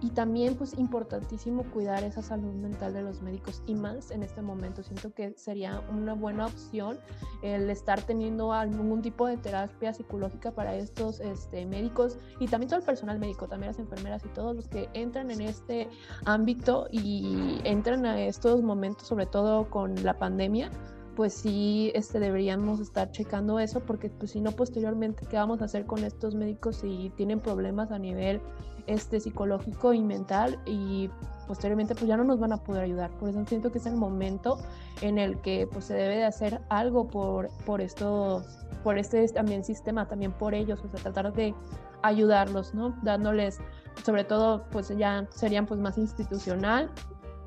[0.00, 4.42] Y también pues importantísimo cuidar esa salud mental de los médicos y más en este
[4.42, 4.82] momento.
[4.82, 6.98] Siento que sería una buena opción
[7.42, 12.80] el estar teniendo algún tipo de terapia psicológica para estos este, médicos y también todo
[12.80, 15.88] el personal médico, también las enfermeras y todos los que entran en este
[16.24, 20.70] ámbito y entran a estos momentos, sobre todo con la pandemia,
[21.16, 25.66] pues sí este, deberíamos estar checando eso porque pues si no posteriormente qué vamos a
[25.66, 28.40] hacer con estos médicos si tienen problemas a nivel
[28.86, 31.08] este, psicológico y mental y
[31.46, 33.10] posteriormente pues ya no nos van a poder ayudar.
[33.12, 34.58] Por eso siento que es el momento
[35.00, 38.44] en el que pues se debe de hacer algo por, por estos,
[38.82, 41.54] por este también sistema, también por ellos, o sea, tratar de
[42.02, 42.94] ayudarlos, ¿no?
[43.02, 43.58] Dándoles,
[44.04, 46.90] sobre todo pues ya serían pues más institucional,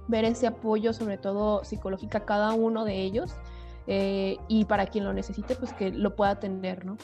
[0.08, 3.36] ver ese apoyo sobre todo psicológico a cada uno de ellos
[3.88, 6.98] eh, y para quien lo necesite, pues que lo pueda tener, ¿no?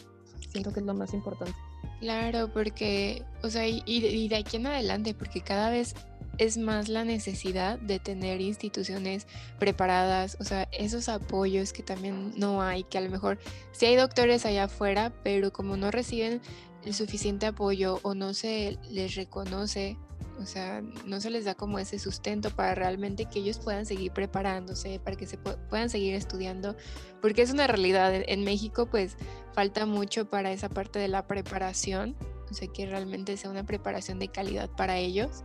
[0.52, 1.56] Siento que es lo más importante.
[2.00, 5.96] Claro, porque, o sea, y, y de aquí en adelante, porque cada vez
[6.38, 9.28] es más la necesidad de tener instituciones
[9.60, 13.38] preparadas, o sea, esos apoyos que también no hay, que a lo mejor
[13.72, 16.41] sí hay doctores allá afuera, pero como no reciben
[16.86, 19.98] el suficiente apoyo o no se les reconoce
[20.39, 24.12] o sea, no se les da como ese sustento para realmente que ellos puedan seguir
[24.12, 26.76] preparándose, para que se puedan seguir estudiando,
[27.22, 28.12] porque es una realidad.
[28.14, 29.16] En México pues
[29.53, 32.16] falta mucho para esa parte de la preparación.
[32.49, 35.43] o sea, que realmente sea una preparación de calidad para ellos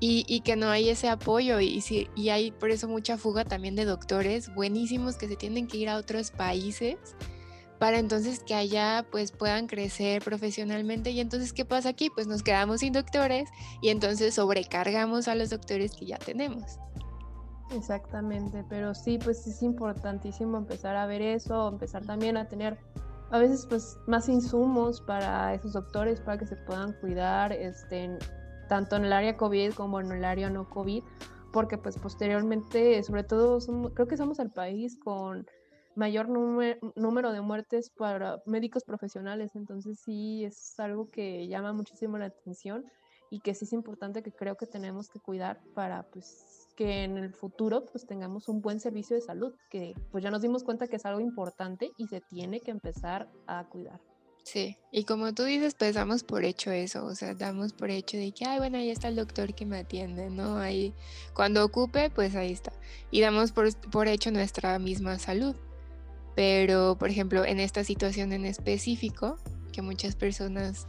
[0.00, 1.82] y, que no hay ese apoyo y,
[2.28, 5.96] hay por eso mucha fuga también de doctores buenísimos que se tienen que ir a
[5.96, 6.96] otros países
[7.78, 12.10] para entonces que allá pues puedan crecer profesionalmente y entonces ¿qué pasa aquí?
[12.10, 13.48] Pues nos quedamos sin doctores
[13.80, 16.78] y entonces sobrecargamos a los doctores que ya tenemos.
[17.70, 22.78] Exactamente, pero sí, pues es importantísimo empezar a ver eso, empezar también a tener
[23.30, 28.16] a veces pues más insumos para esos doctores para que se puedan cuidar, este,
[28.68, 31.02] tanto en el área COVID como en el área no COVID,
[31.52, 33.58] porque pues posteriormente, sobre todo,
[33.94, 35.46] creo que somos el país con
[35.98, 42.26] mayor número de muertes para médicos profesionales, entonces sí es algo que llama muchísimo la
[42.26, 42.84] atención
[43.30, 47.18] y que sí es importante que creo que tenemos que cuidar para pues que en
[47.18, 50.86] el futuro pues tengamos un buen servicio de salud, que pues ya nos dimos cuenta
[50.86, 54.00] que es algo importante y se tiene que empezar a cuidar.
[54.44, 58.16] Sí, y como tú dices, pues damos por hecho eso, o sea, damos por hecho
[58.16, 60.56] de que, ay, bueno, ahí está el doctor que me atiende, ¿no?
[60.58, 60.94] Ahí,
[61.34, 62.72] cuando ocupe, pues ahí está.
[63.10, 65.54] Y damos por, por hecho nuestra misma salud.
[66.38, 69.38] Pero, por ejemplo, en esta situación en específico,
[69.72, 70.86] que muchas personas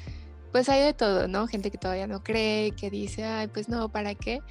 [0.52, 1.48] pues hay de todo, ¿no?
[1.48, 4.42] Gente que todavía no cree, que dice, ay, pues no, ¿para qué?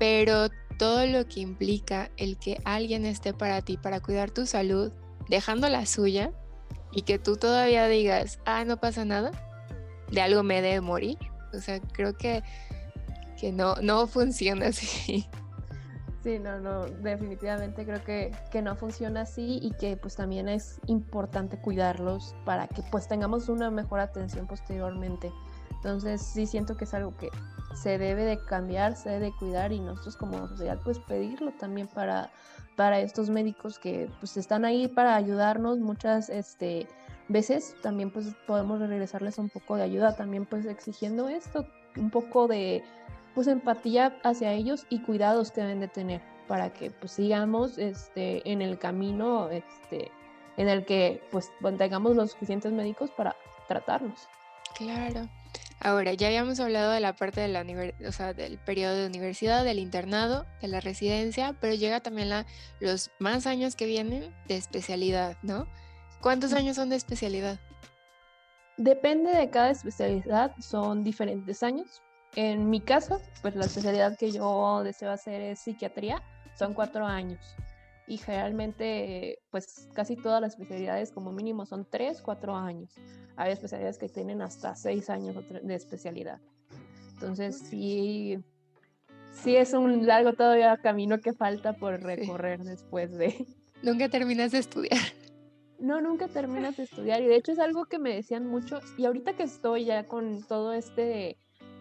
[0.00, 4.90] Pero todo lo que implica el que alguien esté para ti, para cuidar tu salud,
[5.28, 6.32] dejando la suya,
[6.90, 9.30] y que tú todavía digas, ah, no pasa nada,
[10.10, 11.16] de algo me debe morir.
[11.54, 12.42] O sea, creo que,
[13.38, 15.28] que no, no funciona así.
[16.22, 20.78] Sí, no, no, definitivamente creo que, que, no funciona así y que pues también es
[20.86, 25.32] importante cuidarlos para que pues tengamos una mejor atención posteriormente.
[25.70, 27.30] Entonces sí siento que es algo que
[27.74, 31.86] se debe de cambiar, se debe de cuidar y nosotros como sociedad pues pedirlo también
[31.88, 32.30] para,
[32.76, 36.86] para estos médicos que pues están ahí para ayudarnos muchas este,
[37.28, 41.64] veces también pues podemos regresarles un poco de ayuda también pues exigiendo esto,
[41.96, 42.84] un poco de
[43.34, 48.48] pues empatía hacia ellos y cuidados que deben de tener para que pues sigamos este,
[48.50, 50.10] en el camino este,
[50.56, 53.36] en el que pues tengamos los suficientes médicos para
[53.68, 54.28] tratarlos.
[54.74, 55.28] Claro.
[55.82, 57.64] Ahora, ya habíamos hablado de la parte de la
[58.06, 62.44] o sea, del periodo de universidad, del internado, de la residencia, pero llega también la,
[62.80, 65.66] los más años que vienen de especialidad, ¿no?
[66.20, 67.58] ¿Cuántos años son de especialidad?
[68.76, 72.02] Depende de cada especialidad, son diferentes años,
[72.36, 76.22] en mi caso, pues la especialidad que yo deseo hacer es psiquiatría,
[76.56, 77.40] son cuatro años.
[78.06, 82.92] Y generalmente, pues casi todas las especialidades como mínimo son tres, cuatro años.
[83.36, 86.40] Hay especialidades que tienen hasta seis años de especialidad.
[87.14, 88.38] Entonces sí,
[89.32, 93.46] sí es un largo todavía camino que falta por recorrer después de...
[93.82, 95.00] Nunca terminas de estudiar.
[95.78, 97.22] No, nunca terminas de estudiar.
[97.22, 98.80] Y de hecho es algo que me decían mucho.
[98.98, 101.38] Y ahorita que estoy ya con todo este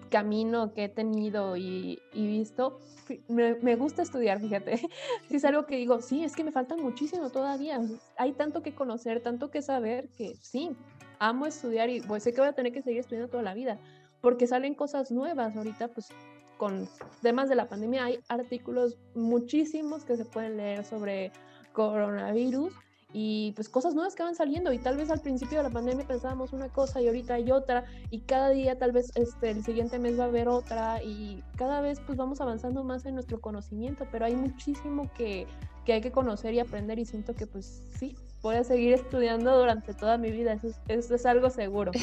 [0.09, 2.79] camino que he tenido y, visto,
[3.27, 4.81] me, gusta estudiar, fíjate.
[5.29, 7.79] Si es algo que digo, sí, es que me falta muchísimo todavía.
[8.17, 10.75] Hay tanto que conocer, tanto que saber que sí,
[11.19, 13.79] amo estudiar y pues sé que voy a tener que seguir estudiando toda la vida,
[14.21, 16.09] porque salen cosas nuevas ahorita, pues
[16.57, 16.89] con
[17.21, 21.31] temas de la pandemia hay artículos muchísimos que se pueden leer sobre
[21.71, 22.73] coronavirus
[23.11, 26.05] y pues cosas nuevas que van saliendo y tal vez al principio de la pandemia
[26.05, 29.97] pensábamos una cosa y ahorita hay otra y cada día tal vez este el siguiente
[29.97, 34.07] mes va a haber otra y cada vez pues vamos avanzando más en nuestro conocimiento
[34.11, 35.47] pero hay muchísimo que,
[35.85, 39.57] que hay que conocer y aprender y siento que pues sí voy a seguir estudiando
[39.57, 41.91] durante toda mi vida eso es, eso es algo seguro.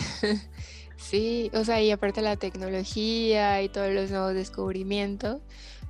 [0.98, 5.42] Sí o sea y aparte la tecnología y todos los nuevos descubrimientos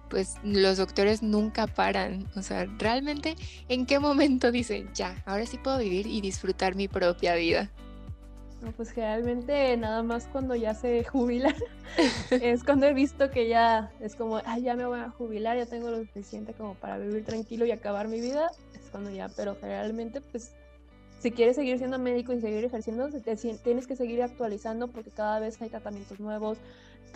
[0.08, 2.26] pues los doctores nunca paran.
[2.36, 3.36] O sea, realmente,
[3.68, 7.70] ¿en qué momento dicen, ya, ahora sí puedo vivir y disfrutar mi propia vida?
[8.62, 11.54] No, pues generalmente nada más cuando ya se jubilan
[12.30, 15.66] es cuando he visto que ya es como, ay, ya me voy a jubilar, ya
[15.66, 19.56] tengo lo suficiente como para vivir tranquilo y acabar mi vida, es cuando ya, pero
[19.60, 20.52] generalmente pues
[21.20, 23.08] si quieres seguir siendo médico y seguir ejerciendo,
[23.62, 26.58] tienes que seguir actualizando porque cada vez hay tratamientos nuevos,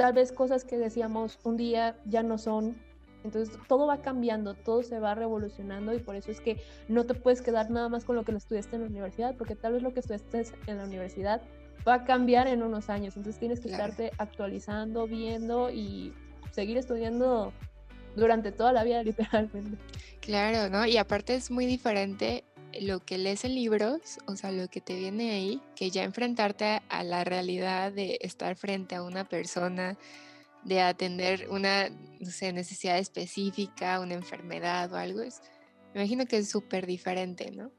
[0.01, 2.74] tal vez cosas que decíamos un día ya no son.
[3.22, 6.57] Entonces todo va cambiando, todo se va revolucionando y por eso es que
[6.88, 9.74] no te puedes quedar nada más con lo que estudiaste en la universidad, porque tal
[9.74, 11.42] vez lo que estudiaste en la universidad
[11.86, 13.14] va a cambiar en unos años.
[13.18, 16.14] Entonces tienes que estarte actualizando, viendo y
[16.51, 17.53] seguir estudiando
[18.16, 19.76] durante toda la vida literalmente.
[20.22, 20.86] Claro, ¿no?
[20.86, 22.44] Y aparte es muy diferente
[22.80, 26.82] lo que lees en libros, o sea, lo que te viene ahí, que ya enfrentarte
[26.88, 29.96] a la realidad de estar frente a una persona,
[30.64, 31.88] de atender una
[32.20, 35.42] necesidad específica, una enfermedad o algo, es,
[35.94, 37.70] me imagino que es súper diferente, ¿no?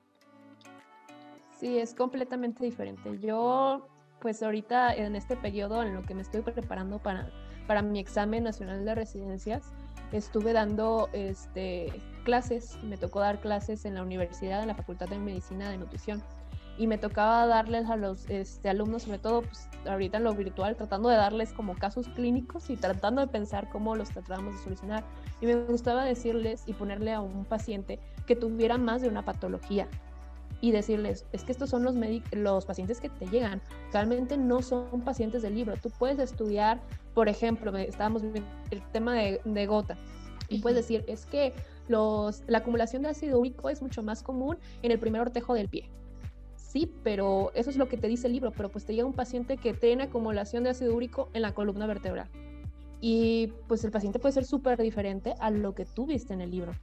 [1.59, 3.19] Sí, es completamente diferente.
[3.19, 3.87] Yo
[4.21, 7.29] pues ahorita en este periodo en lo que me estoy preparando para,
[7.67, 9.73] para mi examen nacional de residencias,
[10.12, 15.18] estuve dando este, clases, me tocó dar clases en la universidad, en la Facultad de
[15.18, 16.22] Medicina de Nutrición.
[16.78, 20.76] Y me tocaba darles a los este, alumnos, sobre todo pues, ahorita en lo virtual,
[20.76, 25.03] tratando de darles como casos clínicos y tratando de pensar cómo los tratábamos de solucionar.
[25.41, 29.88] Y me gustaba decirles y ponerle a un paciente que tuviera más de una patología,
[30.62, 31.95] y decirles, es que estos son los,
[32.32, 35.76] los pacientes que te llegan, realmente no son pacientes del libro.
[35.82, 36.80] Tú puedes estudiar,
[37.14, 39.97] por ejemplo, estábamos viendo el tema de, de gota,
[40.51, 41.53] y puedes decir, es que
[41.88, 45.70] los, la acumulación de ácido úrico es mucho más común en el primer ortejo del
[45.70, 45.89] pie.
[46.55, 49.14] Sí, pero eso es lo que te dice el libro, pero pues te llega un
[49.14, 52.30] paciente que tiene acumulación de ácido úrico en la columna vertebral.
[52.99, 56.51] Y pues el paciente puede ser súper diferente a lo que tú viste en el
[56.51, 56.74] libro.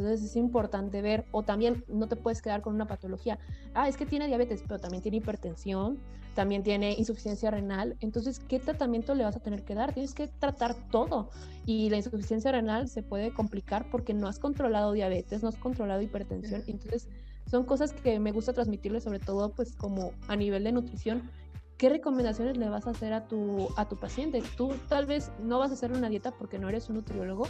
[0.00, 3.38] Entonces es importante ver, o también no te puedes quedar con una patología.
[3.74, 5.98] Ah, es que tiene diabetes, pero también tiene hipertensión,
[6.34, 7.96] también tiene insuficiencia renal.
[8.00, 9.92] Entonces, ¿qué tratamiento le vas a tener que dar?
[9.92, 11.28] Tienes que tratar todo.
[11.66, 16.00] Y la insuficiencia renal se puede complicar porque no has controlado diabetes, no has controlado
[16.00, 16.62] hipertensión.
[16.66, 17.06] Entonces,
[17.50, 21.30] son cosas que me gusta transmitirle, sobre todo, pues como a nivel de nutrición.
[21.76, 24.42] ¿Qué recomendaciones le vas a hacer a tu, a tu paciente?
[24.56, 27.46] Tú tal vez no vas a hacer una dieta porque no eres un nutriólogo,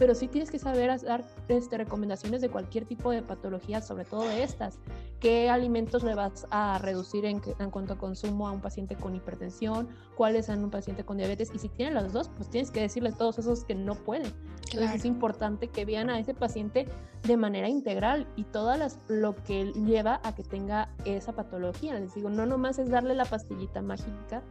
[0.00, 4.22] pero sí tienes que saber dar este, recomendaciones de cualquier tipo de patología, sobre todo
[4.22, 4.78] de estas.
[5.20, 9.14] ¿Qué alimentos le vas a reducir en, en cuanto a consumo a un paciente con
[9.14, 9.90] hipertensión?
[10.16, 11.50] ¿Cuáles a un paciente con diabetes?
[11.54, 14.32] Y si tienen los dos, pues tienes que decirle todos esos que no pueden.
[14.72, 16.88] Entonces es importante que vean a ese paciente
[17.24, 18.72] de manera integral y todo
[19.08, 22.00] lo que lleva a que tenga esa patología.
[22.00, 24.42] Les digo, no nomás es darle la pastillita mágica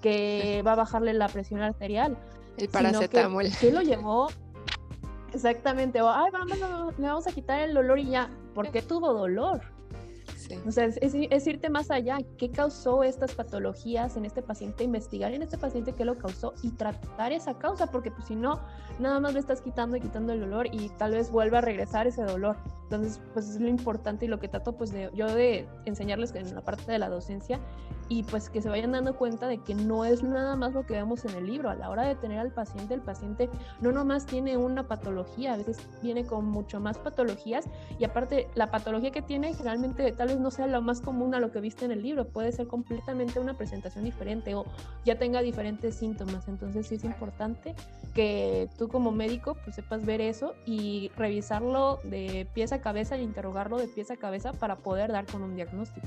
[0.00, 2.16] que va a bajarle la presión arterial.
[2.56, 3.48] El paracetamol.
[3.60, 4.28] ¿Qué lo llevó
[5.34, 6.56] Exactamente, o, ay, vamos,
[6.96, 9.73] le vamos a quitar el dolor y ya, ¿por qué tuvo dolor?
[10.66, 12.18] O sea, es, irte más allá.
[12.38, 14.84] ¿Qué causó estas patologías en este paciente?
[14.84, 18.60] Investigar en este paciente qué lo causó y tratar esa causa, porque pues si no,
[18.98, 22.06] nada más le estás quitando y quitando el dolor y tal vez vuelva a regresar
[22.06, 22.56] ese dolor.
[22.84, 26.54] Entonces, pues es lo importante y lo que trato pues de yo de enseñarles en
[26.54, 27.58] la parte de la docencia
[28.08, 30.94] y pues que se vayan dando cuenta de que no es nada más lo que
[30.94, 31.70] vemos en el libro.
[31.70, 33.48] A la hora de tener al paciente, el paciente
[33.80, 37.64] no nomás tiene una patología, a veces viene con mucho más patologías
[37.98, 41.40] y aparte la patología que tiene generalmente tal vez no sea lo más común a
[41.40, 44.64] lo que viste en el libro, puede ser completamente una presentación diferente o
[45.04, 46.48] ya tenga diferentes síntomas.
[46.48, 47.74] Entonces sí es importante
[48.14, 53.22] que tú como médico pues sepas ver eso y revisarlo de pies a cabeza y
[53.22, 56.06] interrogarlo de pies a cabeza para poder dar con un diagnóstico.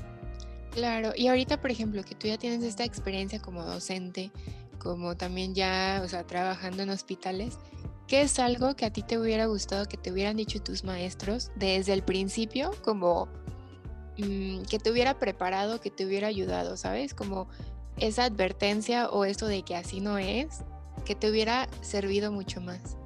[0.70, 4.30] Claro, y ahorita, por ejemplo, que tú ya tienes esta experiencia como docente,
[4.78, 7.58] como también ya, o sea, trabajando en hospitales,
[8.06, 11.50] ¿qué es algo que a ti te hubiera gustado que te hubieran dicho tus maestros
[11.56, 13.28] desde el principio, como
[14.18, 17.14] mm, que te hubiera preparado, que te hubiera ayudado, ¿sabes?
[17.14, 17.48] Como
[17.96, 20.62] esa advertencia o esto de que así no es,
[21.04, 22.96] que te hubiera servido mucho más.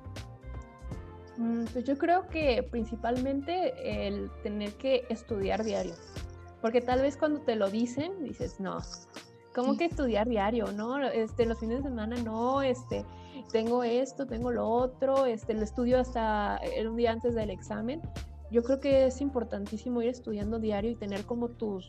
[1.37, 5.95] Mm, pues yo creo que principalmente el tener que estudiar diario.
[6.61, 8.79] Porque tal vez cuando te lo dicen, dices, no,
[9.55, 10.71] ¿cómo que estudiar diario?
[10.73, 13.05] No, este, los fines de semana no, este,
[13.51, 18.01] tengo esto, tengo lo otro, este, lo estudio hasta un día antes del examen.
[18.53, 21.89] Yo creo que es importantísimo ir estudiando diario y tener como tus,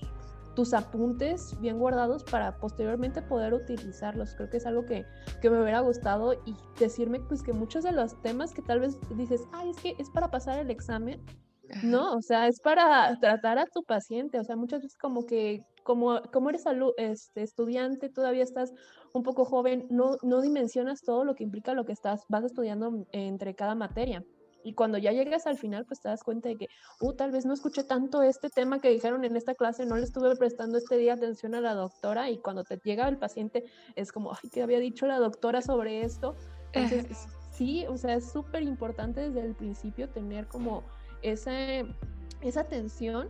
[0.56, 4.34] tus apuntes bien guardados para posteriormente poder utilizarlos.
[4.36, 5.06] Creo que es algo que,
[5.42, 8.98] que, me hubiera gustado y decirme pues que muchos de los temas que tal vez
[9.16, 11.22] dices, ay, es que es para pasar el examen,
[11.82, 15.64] no, o sea, es para tratar a tu paciente, o sea, muchas veces como que,
[15.84, 16.66] como, como eres
[16.98, 18.74] este, estudiante, todavía estás
[19.14, 23.08] un poco joven, no, no dimensionas todo lo que implica lo que estás, vas estudiando
[23.12, 24.24] entre cada materia.
[24.64, 26.68] Y cuando ya llegas al final, pues te das cuenta de que,
[27.02, 30.04] uh, tal vez no escuché tanto este tema que dijeron en esta clase, no le
[30.04, 34.12] estuve prestando este día atención a la doctora y cuando te llega el paciente es
[34.12, 36.36] como, ay, ¿qué había dicho la doctora sobre esto?
[36.74, 40.84] Entonces, sí, o sea, es súper importante desde el principio tener como
[41.22, 41.52] esa,
[42.42, 43.30] esa atención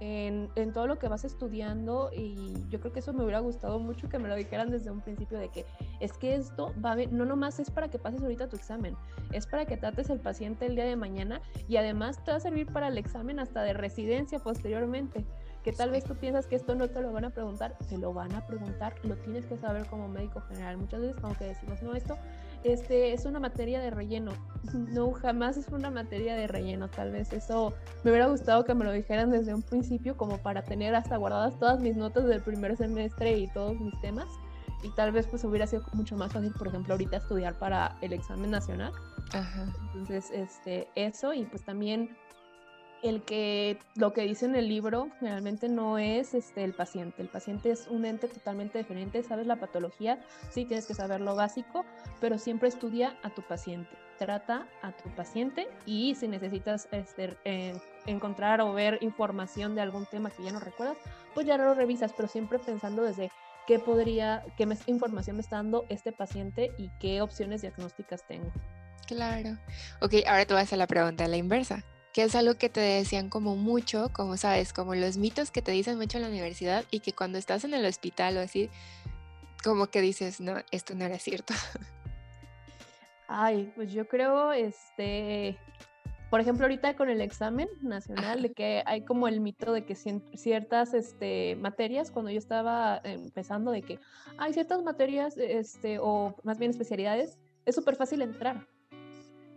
[0.00, 3.78] en, en, todo lo que vas estudiando y yo creo que eso me hubiera gustado
[3.78, 5.64] mucho que me lo dijeran desde un principio de que
[6.00, 8.96] es que esto va a ver, no nomás es para que pases ahorita tu examen,
[9.32, 12.40] es para que trates el paciente el día de mañana y además te va a
[12.40, 15.24] servir para el examen hasta de residencia posteriormente
[15.66, 18.12] que tal vez tú piensas que esto no te lo van a preguntar, te lo
[18.12, 20.76] van a preguntar, lo tienes que saber como médico general.
[20.76, 22.16] Muchas veces como que decimos, no, esto
[22.68, 24.32] este, es una materia de relleno.
[24.72, 26.88] No, jamás es una materia de relleno.
[26.88, 30.64] Tal vez eso me hubiera gustado que me lo dijeran desde un principio como para
[30.64, 34.26] tener hasta guardadas todas mis notas del primer semestre y todos mis temas.
[34.82, 38.12] Y tal vez pues hubiera sido mucho más fácil, por ejemplo, ahorita estudiar para el
[38.12, 38.92] examen nacional.
[39.84, 42.16] Entonces, este, eso y pues también
[43.06, 47.22] el que lo que dice en el libro realmente no es este, el paciente.
[47.22, 49.22] El paciente es un ente totalmente diferente.
[49.22, 51.84] Sabes la patología, sí tienes que saber lo básico,
[52.20, 53.90] pero siempre estudia a tu paciente.
[54.18, 57.36] Trata a tu paciente y si necesitas este,
[58.06, 60.96] encontrar o ver información de algún tema que ya no recuerdas,
[61.34, 63.30] pues ya lo revisas, pero siempre pensando desde
[63.66, 68.52] qué podría, qué información me está dando este paciente y qué opciones diagnósticas tengo.
[69.06, 69.58] Claro.
[70.00, 71.84] Ok, ahora te voy a la pregunta a la inversa
[72.16, 75.72] que es algo que te decían como mucho, como sabes, como los mitos que te
[75.72, 78.70] dicen mucho en la universidad y que cuando estás en el hospital o así,
[79.62, 81.52] como que dices, no, esto no era cierto.
[83.28, 85.58] Ay, pues yo creo, este,
[86.30, 89.94] por ejemplo, ahorita con el examen nacional, de que hay como el mito de que
[89.94, 94.00] ciertas este, materias, cuando yo estaba empezando, de que
[94.38, 97.36] hay ciertas materias, este, o más bien especialidades,
[97.66, 98.66] es súper fácil entrar.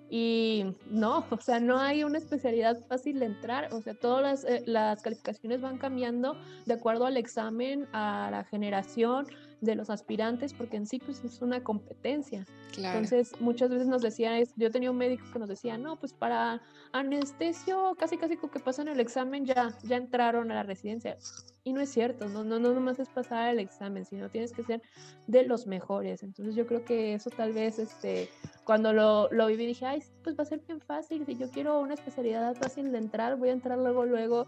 [0.09, 4.43] Y no, o sea, no hay una especialidad fácil de entrar, o sea, todas las,
[4.45, 6.35] eh, las, calificaciones van cambiando
[6.65, 9.27] de acuerdo al examen, a la generación
[9.61, 12.45] de los aspirantes, porque en sí pues es una competencia.
[12.77, 16.61] Entonces, muchas veces nos decían, yo tenía un médico que nos decía, no, pues para
[16.93, 21.17] anestesio, casi casi con que pasan el examen ya, ya entraron a la residencia.
[21.63, 24.63] Y no es cierto, no, no, no nomás es pasar el examen, sino tienes que
[24.63, 24.81] ser
[25.27, 26.23] de los mejores.
[26.23, 28.29] Entonces yo creo que eso tal vez, este,
[28.63, 31.79] cuando lo, lo viví dije, ay, pues va a ser bien fácil, si yo quiero
[31.79, 34.47] una especialidad fácil de entrar, voy a entrar luego, luego.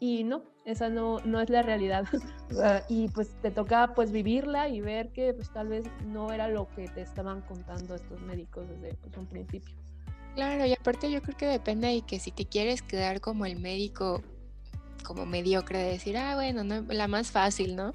[0.00, 2.06] Y no, esa no, no es la realidad.
[2.88, 6.68] y pues te toca pues vivirla y ver que pues tal vez no era lo
[6.68, 9.74] que te estaban contando estos médicos desde pues, un principio.
[10.34, 13.58] Claro, y aparte yo creo que depende de que si te quieres quedar como el
[13.58, 14.22] médico
[15.04, 17.92] como mediocre de decir, ah, bueno, no, la más fácil, ¿no?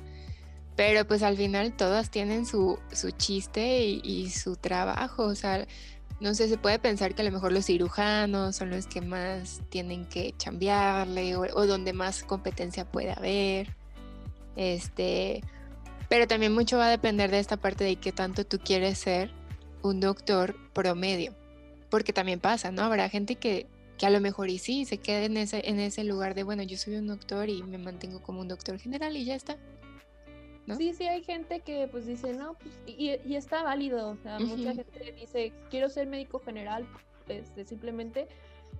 [0.75, 5.67] Pero pues al final todas tienen su, su chiste y, su trabajo, o sea,
[6.23, 9.61] no sé, se puede pensar que a lo mejor los cirujanos son los que más
[9.69, 13.75] tienen que chambearle o, donde más competencia puede haber.
[14.55, 15.43] Este,
[16.07, 19.31] pero también mucho va a depender de esta parte de qué tanto tú quieres ser
[19.81, 21.35] un doctor promedio.
[21.89, 22.83] Porque también pasa, ¿no?
[22.83, 23.67] Habrá gente que
[23.97, 26.63] que a lo mejor y sí, se quede en ese, en ese lugar de, bueno,
[26.63, 29.57] yo soy un doctor y me mantengo como un doctor general y ya está.
[30.77, 34.39] Sí, sí, hay gente que pues dice, no, pues, y, y está válido, o sea,
[34.39, 36.87] mucha gente dice, quiero ser médico general,
[37.27, 38.27] este, simplemente,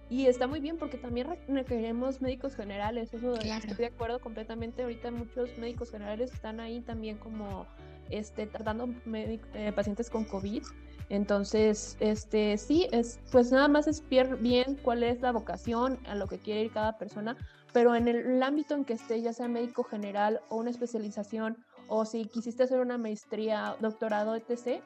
[0.10, 5.12] y está muy bien porque también requerimos médicos generales, eso estoy de acuerdo completamente, ahorita
[5.12, 7.66] muchos médicos generales están ahí también como,
[8.10, 10.64] este, tratando eh, pacientes con COVID,
[11.10, 16.28] entonces, este, sí, es, pues nada más es bien cuál es la vocación, a lo
[16.28, 17.38] que quiere ir cada persona,
[17.72, 21.58] pero en el, ámbito en que esté, ya sea médico general o una especialización,
[21.88, 24.82] o si quisiste hacer una maestría, doctorado, etc.,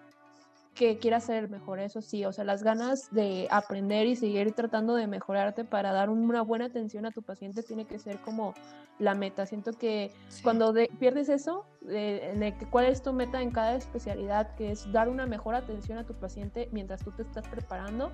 [0.78, 4.94] que quieras ser mejor, eso sí, o sea, las ganas de aprender y seguir tratando
[4.94, 8.54] de mejorarte para dar una buena atención a tu paciente tiene que ser como
[9.00, 9.48] la meta.
[9.48, 10.12] Siento que
[10.44, 15.26] cuando pierdes eso, de, cuál es tu meta en cada especialidad, que es dar una
[15.26, 18.12] mejor atención a tu paciente mientras tú te estás preparando,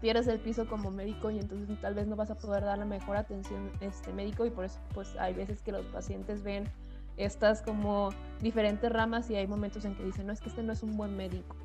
[0.00, 2.84] pierdes el piso como médico y entonces tal vez no vas a poder dar la
[2.84, 6.70] mejor atención este médico y por eso pues hay veces que los pacientes ven
[7.18, 8.10] estas como
[8.40, 10.96] diferentes ramas y hay momentos en que dicen, no, es que este no es un
[10.96, 11.56] buen médico.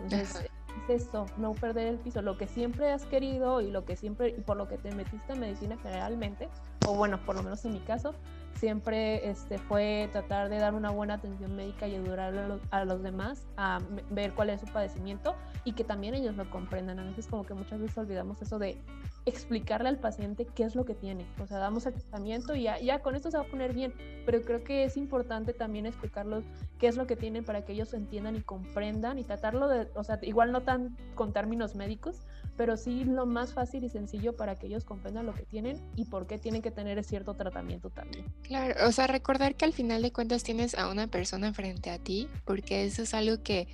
[0.00, 0.48] Entonces,
[0.88, 4.28] es eso, no perder el piso, lo que siempre has querido y lo que siempre,
[4.30, 6.48] y por lo que te metiste en medicina generalmente,
[6.86, 8.14] o bueno, por lo menos en mi caso,
[8.60, 13.46] siempre este, fue tratar de dar una buena atención médica y ayudar a los, demás
[13.56, 13.80] a
[14.10, 15.34] ver cuál es su padecimiento
[15.64, 16.98] y que también ellos lo comprendan.
[16.98, 18.76] A veces como que muchas veces olvidamos eso de
[19.24, 21.26] explicarle al paciente qué es lo que tiene.
[21.40, 23.94] O sea, damos el tratamiento y ya, ya con esto se va a poner bien,
[24.26, 26.44] pero creo que es importante también explicarlos
[26.78, 30.04] qué es lo que tienen para que ellos entiendan y comprendan y tratarlo de, o
[30.04, 32.22] sea, igual no tan con términos médicos,
[32.56, 36.04] pero sí lo más fácil y sencillo para que ellos comprendan lo que tienen y
[36.04, 38.26] por qué tienen que tener cierto tratamiento también.
[38.50, 41.98] Claro, o sea, recordar que al final de cuentas tienes a una persona frente a
[42.00, 43.68] ti, porque eso es algo que,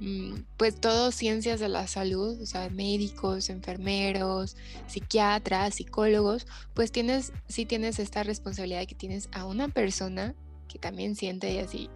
[0.00, 4.56] mm, pues, todos ciencias de la salud, o sea, médicos, enfermeros,
[4.88, 10.34] psiquiatras, psicólogos, pues tienes, sí tienes esta responsabilidad que tienes a una persona
[10.66, 11.88] que también siente así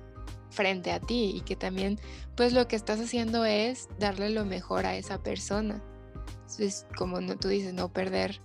[0.50, 1.98] frente a ti y que también,
[2.36, 5.82] pues, lo que estás haciendo es darle lo mejor a esa persona.
[6.60, 8.40] Es como tú dices, no perder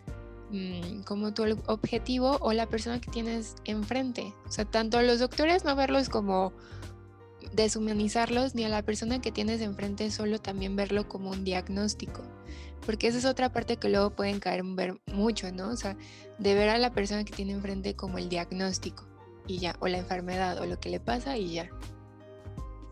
[1.05, 4.33] como tu objetivo o la persona que tienes enfrente.
[4.47, 6.53] O sea, tanto a los doctores no verlos como
[7.53, 12.23] deshumanizarlos, ni a la persona que tienes enfrente solo también verlo como un diagnóstico.
[12.85, 15.69] Porque esa es otra parte que luego pueden caer en ver mucho, ¿no?
[15.69, 15.97] O sea,
[16.39, 19.03] de ver a la persona que tiene enfrente como el diagnóstico
[19.47, 21.69] y ya, o la enfermedad o lo que le pasa y ya.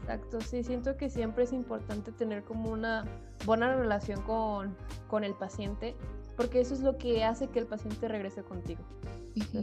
[0.01, 3.05] Exacto, sí, siento que siempre es importante tener como una
[3.45, 4.75] buena relación con,
[5.07, 5.95] con el paciente
[6.36, 8.81] porque eso es lo que hace que el paciente regrese contigo.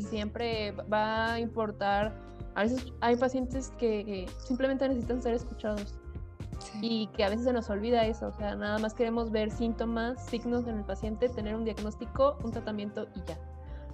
[0.00, 2.14] siempre va a importar,
[2.54, 5.94] a veces hay pacientes que, simplemente necesitan ser escuchados
[6.80, 10.24] y que a veces se nos olvida eso, o sea, nada más queremos ver síntomas,
[10.26, 13.38] signos en el paciente, tener un diagnóstico, un tratamiento y ya.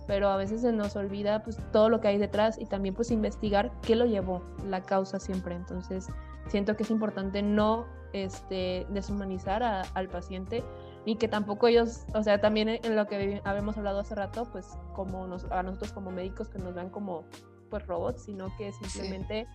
[0.06, 3.10] Pero a veces se nos olvida pues todo lo que hay detrás y también pues
[3.10, 5.54] investigar qué lo llevó, la causa siempre.
[5.54, 6.06] Entonces,
[6.46, 10.64] siento que es importante no este, deshumanizar al paciente
[11.04, 14.66] y que tampoco ellos, o sea, también en lo que habíamos hablado hace rato, pues
[14.94, 17.24] como nos, a nosotros como médicos que nos vean como
[17.70, 19.46] pues robots, sino que simplemente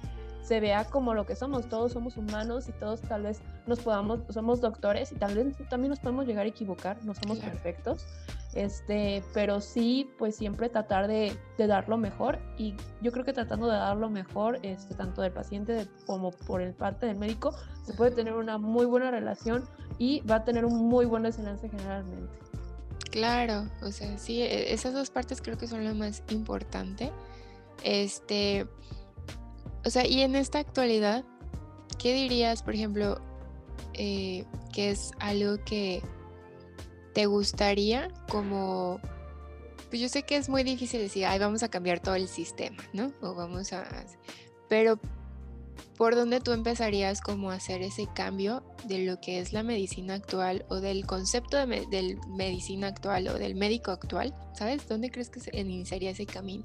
[0.43, 4.19] se vea como lo que somos, todos somos humanos y todos tal vez nos podamos,
[4.29, 8.05] somos doctores y tal vez también nos podemos llegar a equivocar, no somos perfectos,
[8.53, 13.33] este, pero sí, pues siempre tratar de, de, dar lo mejor y yo creo que
[13.33, 17.55] tratando de dar lo mejor, este, tanto del paciente como por el parte del médico,
[17.83, 19.63] se puede tener una muy buena relación
[19.97, 22.37] y va a tener un muy buen desenlace generalmente.
[23.11, 27.11] Claro, o sea, sí, e, esas dos partes creo que son lo más importante.
[27.83, 28.67] Este,
[29.85, 31.25] o sea, y en esta actualidad,
[31.97, 33.21] ¿qué dirías, por ejemplo,
[33.93, 36.01] eh, que es algo que
[37.13, 38.99] te gustaría como...
[39.89, 42.83] Pues yo sé que es muy difícil decir, ay, vamos a cambiar todo el sistema,
[42.93, 43.11] ¿no?
[43.21, 43.85] O vamos a...
[44.67, 44.99] Pero,
[45.97, 50.15] ¿por dónde tú empezarías como a hacer ese cambio de lo que es la medicina
[50.15, 54.33] actual o del concepto de del medicina actual o del médico actual?
[54.57, 54.87] ¿Sabes?
[54.87, 56.63] ¿Dónde crees que se iniciaría ese camino?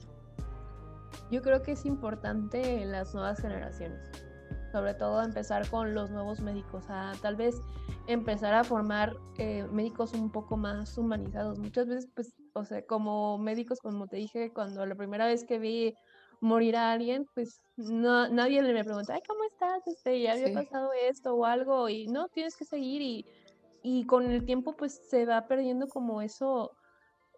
[1.30, 4.10] Yo creo que es importante en las nuevas generaciones,
[4.72, 7.60] sobre todo empezar con los nuevos médicos, a tal vez
[8.06, 11.58] empezar a formar eh, médicos un poco más humanizados.
[11.58, 15.58] Muchas veces, pues, o sea, como médicos, como te dije, cuando la primera vez que
[15.58, 15.94] vi
[16.40, 19.86] morir a alguien, pues no, nadie le me pregunta, ay, ¿cómo estás?
[19.86, 23.26] Este, ya había pasado esto o algo, y no, tienes que seguir, y,
[23.82, 26.77] y con el tiempo, pues se va perdiendo como eso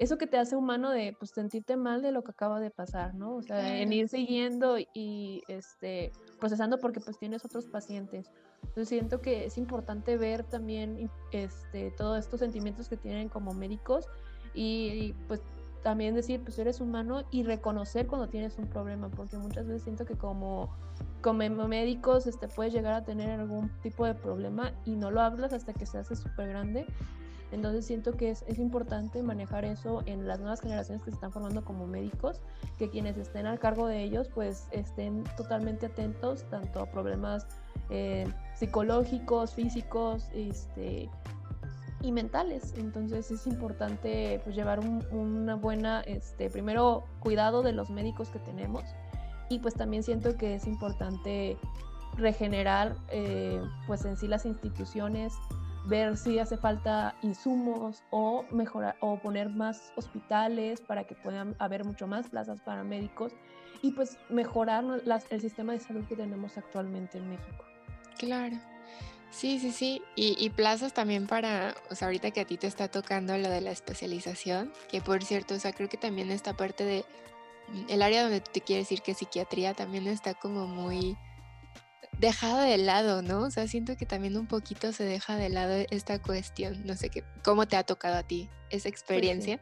[0.00, 3.14] eso que te hace humano de pues sentirte mal de lo que acaba de pasar,
[3.14, 3.36] ¿no?
[3.36, 8.30] O sea, en ir siguiendo y este procesando porque pues tienes otros pacientes.
[8.62, 14.06] Entonces siento que es importante ver también este todos estos sentimientos que tienen como médicos
[14.54, 15.42] y, pues
[15.82, 20.04] también decir pues eres humano y reconocer cuando tienes un problema porque muchas veces siento
[20.06, 20.74] que como
[21.22, 25.52] como médicos este puedes llegar a tener algún tipo de problema y no lo hablas
[25.54, 26.86] hasta que se hace súper grande
[27.52, 31.64] entonces siento que es, importante manejar eso en las nuevas generaciones que se están formando
[31.64, 32.40] como médicos,
[32.78, 37.46] que quienes estén al cargo de ellos pues estén totalmente atentos tanto a problemas
[37.88, 41.08] eh, psicológicos, físicos este,
[42.02, 42.74] y mentales.
[42.76, 48.38] Entonces es importante pues, llevar un, una buena, este, primero cuidado de los médicos que
[48.38, 48.84] tenemos
[49.50, 51.58] y pues también siento que es importante
[52.16, 55.34] regenerar eh, pues en sí las instituciones
[55.86, 61.84] ver si hace falta insumos o mejorar o poner más hospitales para que puedan haber
[61.84, 63.32] mucho más plazas para médicos
[63.82, 64.84] y pues mejorar
[65.30, 67.64] el sistema de salud que tenemos actualmente en México.
[68.18, 68.58] Claro.
[69.30, 70.02] Sí, sí, sí.
[70.16, 73.60] Y, plazas también para, o sea, ahorita que a ti te está tocando lo de
[73.60, 77.04] la especialización, que por cierto, o sea, creo que también esta parte de
[77.88, 81.16] el área donde te quieres ir, que psiquiatría, también está como muy
[82.20, 83.40] dejado de lado, ¿no?
[83.40, 86.84] O sea, siento que también un poquito se deja de lado esta cuestión.
[86.84, 89.60] No sé qué, cómo te ha tocado a ti esa pues experiencia.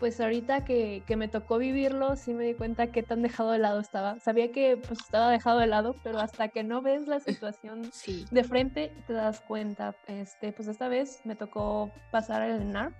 [0.00, 3.58] Pues, ahorita que, que, me tocó vivirlo, sí me di cuenta qué tan dejado de
[3.58, 4.20] lado estaba.
[4.20, 7.90] Sabía que pues estaba dejado de lado, pero hasta que no ves la situación
[8.30, 9.96] de frente te das cuenta.
[10.06, 12.92] Este, pues esta vez me tocó pasar el NAR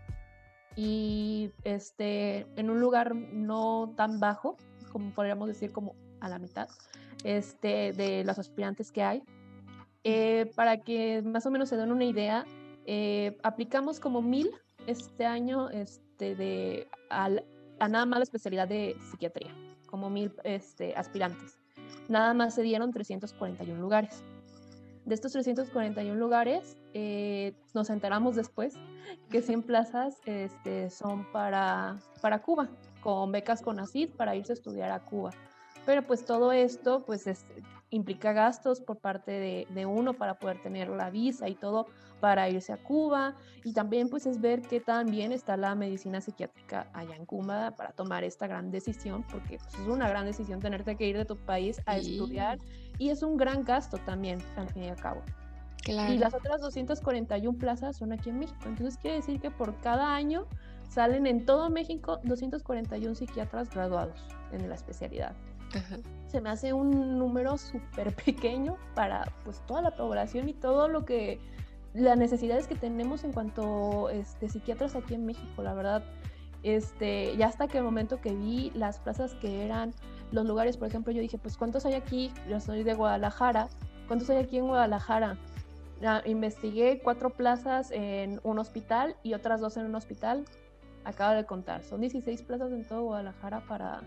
[0.74, 4.56] y este, en un lugar no tan bajo,
[4.90, 6.68] como podríamos decir como a la mitad
[7.24, 9.22] este, de los aspirantes que hay.
[10.04, 12.44] Eh, para que más o menos se den una idea,
[12.86, 14.50] eh, aplicamos como mil
[14.86, 17.28] este año este, de, a
[17.88, 19.54] nada más la especialidad de psiquiatría,
[19.86, 21.58] como mil este, aspirantes.
[22.08, 24.22] Nada más se dieron 341 lugares.
[25.04, 28.74] De estos 341 lugares, eh, nos enteramos después
[29.30, 32.68] que 100 plazas este, son para, para Cuba,
[33.02, 35.30] con becas con ACID para irse a estudiar a Cuba.
[35.88, 37.24] Pero pues todo esto pues
[37.88, 41.86] implica gastos por parte de, uno para poder tener la visa y todo
[42.20, 46.20] para irse a Cuba y también pues es ver qué tan bien está la medicina
[46.20, 50.60] psiquiátrica allá en Cuba para tomar esta gran decisión porque pues, es una gran decisión
[50.60, 52.58] tenerte que ir de tu país a estudiar
[52.98, 55.22] y es un gran gasto también al fin y al cabo.
[55.86, 58.60] Y las otras 241 plazas son aquí en México.
[58.66, 60.46] Entonces quiere decir que por cada año
[60.90, 64.22] salen en todo México 241 psiquiatras graduados
[64.52, 65.34] en la especialidad.
[66.26, 71.04] Se me hace un número súper pequeño para pues toda la población y todo lo
[71.04, 71.38] que
[71.94, 76.02] las necesidades que tenemos en cuanto este, psiquiatras aquí en México, la verdad.
[76.62, 79.92] Este, ya hasta que el momento que vi las plazas que eran
[80.32, 82.32] los lugares, por ejemplo, yo dije, pues ¿cuántos hay aquí?
[82.48, 83.68] Yo soy de Guadalajara,
[84.06, 85.38] ¿cuántos hay aquí en Guadalajara?
[86.26, 90.44] investigué cuatro plazas en un hospital y otras dos en un hospital.
[91.04, 94.02] Acabo de contar, son 16 plazas en todo Guadalajara para,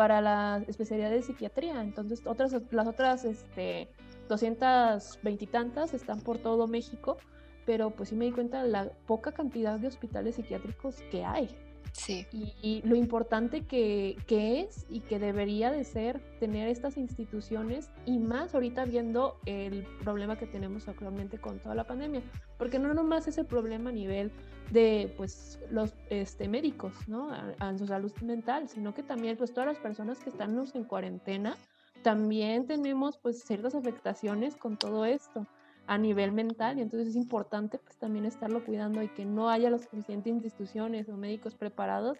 [0.00, 1.82] para la especialidad de psiquiatría.
[1.82, 3.86] Entonces, otras, las otras este,
[4.30, 7.18] 220 y tantas están por todo México,
[7.66, 11.54] pero pues sí me di cuenta de la poca cantidad de hospitales psiquiátricos que hay.
[11.92, 12.26] Sí.
[12.32, 18.18] Y, lo importante que, que, es y que debería de ser tener estas instituciones y
[18.18, 22.22] más ahorita viendo el problema que tenemos actualmente con toda la pandemia,
[22.58, 24.32] porque no nomás es el problema a nivel
[24.70, 27.30] de pues los este, médicos, ¿no?
[27.58, 31.56] A, su salud mental, sino que también pues todas las personas que están en cuarentena,
[32.02, 35.46] también tenemos pues ciertas afectaciones con todo esto
[35.90, 39.70] a nivel mental y entonces es importante pues también estarlo cuidando y que no haya
[39.70, 42.16] las suficientes instituciones o médicos preparados,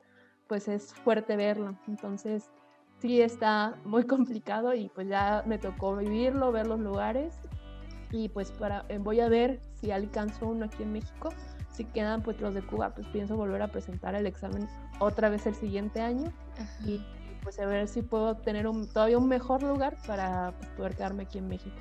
[0.49, 1.79] pues es fuerte verlo.
[1.87, 2.51] Entonces
[2.99, 7.39] sí está muy complicado y pues ya me tocó vivirlo, ver los lugares
[8.11, 11.29] y pues para eh, voy a ver si alcanzo uno aquí en México.
[11.71, 14.67] Si quedan pues los de Cuba, pues pienso volver a presentar el examen
[14.99, 16.33] otra vez el siguiente año
[16.85, 17.01] y
[17.45, 21.23] pues a ver si puedo tener un, todavía un mejor lugar para pues, poder quedarme
[21.23, 21.77] aquí en México.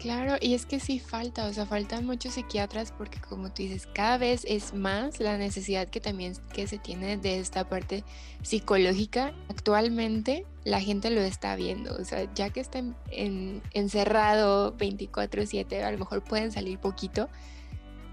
[0.00, 3.88] Claro, y es que sí falta, o sea, faltan muchos psiquiatras porque como tú dices,
[3.92, 8.04] cada vez es más la necesidad que también que se tiene de esta parte
[8.42, 9.34] psicológica.
[9.48, 12.78] Actualmente la gente lo está viendo, o sea, ya que está
[13.10, 17.28] en, encerrado 24/7, a lo mejor pueden salir poquito,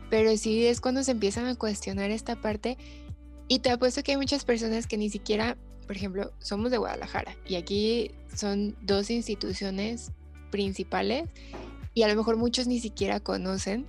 [0.09, 2.79] pero sí es cuando se empiezan a cuestionar esta parte
[3.47, 5.55] y te apuesto que hay muchas personas que ni siquiera,
[5.85, 10.11] por ejemplo, somos de Guadalajara y aquí son dos instituciones
[10.55, 11.27] principales
[11.93, 13.85] y a lo mejor muchos ni siquiera conocen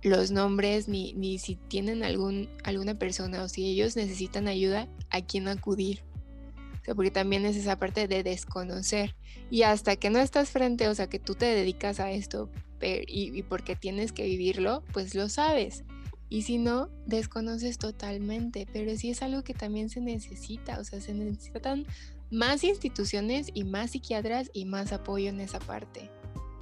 [0.00, 5.22] los nombres ni, ni si tienen algún, alguna persona o si ellos necesitan ayuda, a
[5.22, 6.02] quién acudir.
[6.80, 9.16] O sea, porque también es esa parte de desconocer.
[9.50, 12.48] Y hasta que no estás frente, o sea, que tú te dedicas a esto
[13.08, 15.82] y, porque tienes que vivirlo, pues lo sabes.
[16.28, 18.68] Y si no, desconoces totalmente.
[18.72, 20.78] Pero sí es algo que también se necesita.
[20.78, 21.86] O sea, se necesitan
[22.34, 26.10] más instituciones y más psiquiatras y más apoyo en esa parte.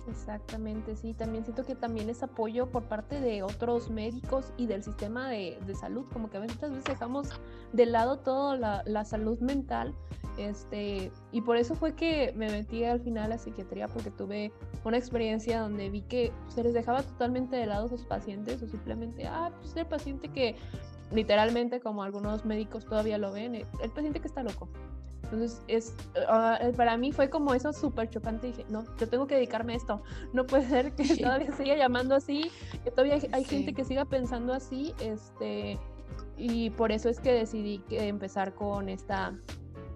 [0.09, 4.83] Exactamente, sí, también siento que también es apoyo por parte de otros médicos y del
[4.83, 7.29] sistema de, salud, como que a veces dejamos
[7.73, 9.95] de lado toda la, salud mental,
[10.37, 14.53] este, y por eso fue que me metí al final a psiquiatría, porque tuve
[14.85, 18.69] una experiencia donde vi que se les dejaba totalmente de lado a sus pacientes, o
[18.69, 20.57] simplemente, ah, pues el paciente que
[21.13, 24.69] literalmente, como algunos médicos todavía lo ven, el paciente que está loco,
[25.33, 28.49] entonces, es, eh, para mí fue como eso súper chocante.
[28.49, 30.03] Dije, no, yo tengo que dedicarme a esto.
[30.35, 32.51] No puede ser que todavía siga llamando así,
[32.85, 34.95] que todavía hay, gente que siga pensando así.
[35.01, 35.79] Este,
[36.37, 39.35] y por eso es que decidí que empezar con esta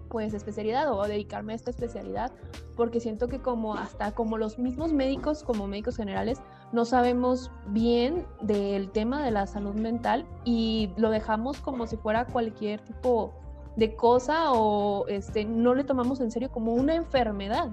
[0.09, 2.31] pues especialidad o dedicarme a esta especialidad
[2.77, 6.39] porque siento que como hasta como los mismos médicos como médicos generales
[6.71, 12.25] no sabemos bien del tema de la salud mental y lo dejamos como si fuera
[12.25, 13.33] cualquier tipo
[13.77, 17.69] de cosa o este, no le tomamos en serio como una enfermedad,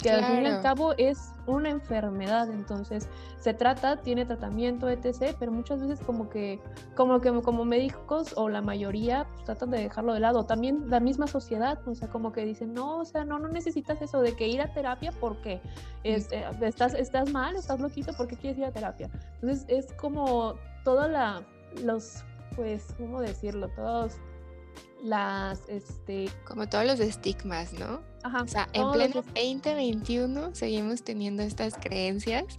[0.00, 5.36] que al fin y al cabo es una enfermedad, entonces se trata, tiene tratamiento, etc.,
[5.38, 6.60] pero muchas veces como que,
[6.94, 11.00] como que como médicos o la mayoría pues, tratan de dejarlo de lado, también la
[11.00, 14.34] misma sociedad, o sea, como que dicen, no, o sea, no, no necesitas eso de
[14.34, 15.60] que ir a terapia porque
[16.04, 19.10] este, estás, estás mal, estás loquito, ¿por qué quieres ir a terapia?
[19.42, 21.42] Entonces es como toda la,
[21.84, 22.24] los,
[22.56, 23.68] pues, ¿cómo decirlo?
[23.74, 24.18] Todos
[25.02, 26.30] las, este...
[26.44, 28.02] Como todos los estigmas, ¿no?
[28.22, 28.42] Ajá.
[28.42, 32.58] O sea, en pleno 2021 seguimos teniendo estas creencias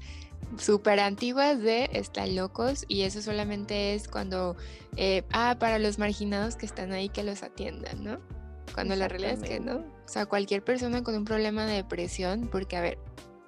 [0.58, 4.56] súper antiguas de están locos y eso solamente es cuando,
[4.98, 8.20] eh, ah, para los marginados que están ahí que los atiendan, ¿no?
[8.74, 9.78] Cuando la realidad es que no.
[9.78, 12.98] O sea, cualquier persona con un problema de depresión, porque a ver,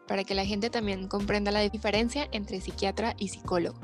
[0.08, 3.80] para que la gente también comprenda la diferencia entre psiquiatra y psicólogo.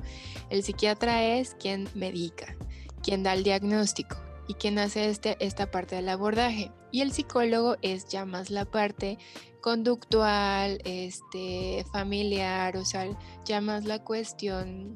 [0.49, 2.55] El psiquiatra es quien medica,
[3.01, 4.17] quien da el diagnóstico
[4.49, 6.71] y quien hace este, esta parte del abordaje.
[6.91, 9.19] Y el psicólogo es ya más la parte
[9.61, 13.05] conductual, este, familiar, o sea,
[13.45, 14.95] ya más la cuestión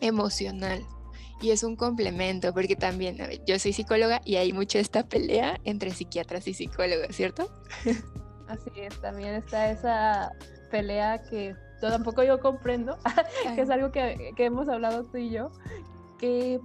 [0.00, 0.82] emocional.
[1.42, 5.90] Y es un complemento, porque también, yo soy psicóloga y hay mucho esta pelea entre
[5.90, 7.52] psiquiatras y psicólogos, ¿cierto?
[8.48, 10.32] Así es, también está esa
[10.70, 12.96] pelea que tampoco yo comprendo,
[13.54, 15.50] que es algo que, que, hemos hablado tú y yo,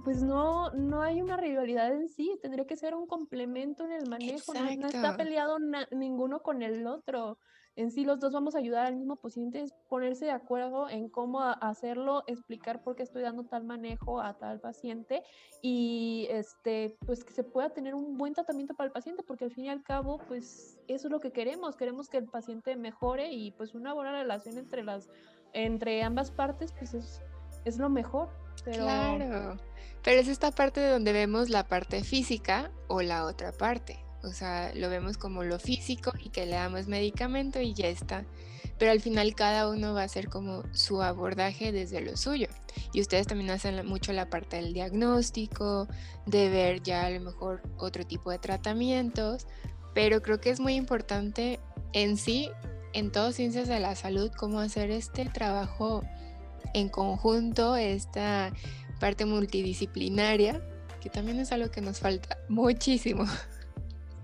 [0.04, 4.08] pues no, no hay una rivalidad en sí, tendría que ser un complemento en el
[4.08, 5.58] manejo, no, está peleado
[5.90, 7.38] ninguno con el otro.
[7.76, 11.08] en sí los dos vamos a ayudar al mismo paciente, es ponerse de acuerdo en
[11.08, 15.22] cómo hacerlo, explicar por qué estoy dando tal manejo a tal paciente
[15.62, 19.52] y este, pues que se pueda tener un buen tratamiento para el paciente, porque al
[19.52, 23.32] fin y al cabo, pues eso es lo que queremos, queremos que el paciente mejore
[23.32, 25.10] y pues una buena relación entre las,
[25.52, 27.22] entre ambas partes, pues es,
[27.64, 28.28] es lo mejor.
[28.64, 29.56] Claro,
[30.02, 33.98] pero es esta parte de donde vemos la parte física o la otra parte.
[34.22, 38.24] O sea, lo vemos como lo físico y que le damos medicamento y ya está.
[38.78, 42.48] Pero al final cada uno va a hacer como su abordaje desde lo suyo.
[42.92, 45.86] Y ustedes también hacen mucho la parte del diagnóstico,
[46.26, 49.46] de ver ya a lo mejor otro tipo de tratamientos.
[49.94, 51.60] Pero creo que es muy importante
[51.92, 52.50] en sí,
[52.92, 56.02] en todas ciencias de la salud, cómo hacer este trabajo
[56.74, 58.52] en conjunto, esta
[58.98, 60.60] parte multidisciplinaria,
[61.00, 63.24] que también es algo que nos falta muchísimo.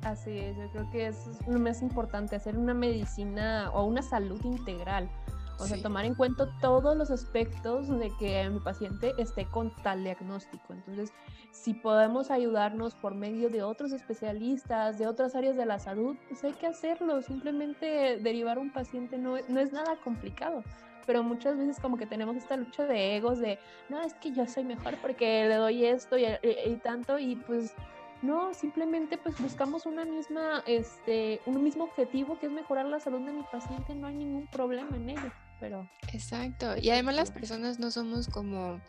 [0.02, 1.16] Así es, yo creo que es
[1.48, 5.10] lo más importante, hacer una medicina o una salud integral.
[5.58, 10.04] O sea, tomar en cuenta todos los aspectos de que mi paciente esté con tal
[10.04, 10.74] diagnóstico.
[10.74, 11.12] Entonces,
[11.50, 16.44] si podemos ayudarnos por medio de otros especialistas, de otras áreas de la salud, pues
[16.44, 17.22] hay que hacerlo.
[17.22, 20.62] Simplemente derivar un paciente no, no es nada complicado.
[21.06, 24.46] Pero muchas veces como que tenemos esta lucha de egos de, no, es que yo
[24.46, 27.18] soy mejor porque le doy esto y, y tanto.
[27.18, 27.74] Y pues
[28.22, 33.20] no, simplemente pues buscamos una misma, este, un mismo objetivo que es mejorar la salud
[33.20, 35.88] de mi paciente, no hay ningún problema en ello, pero...
[36.12, 38.80] Exacto, y además las personas no somos como,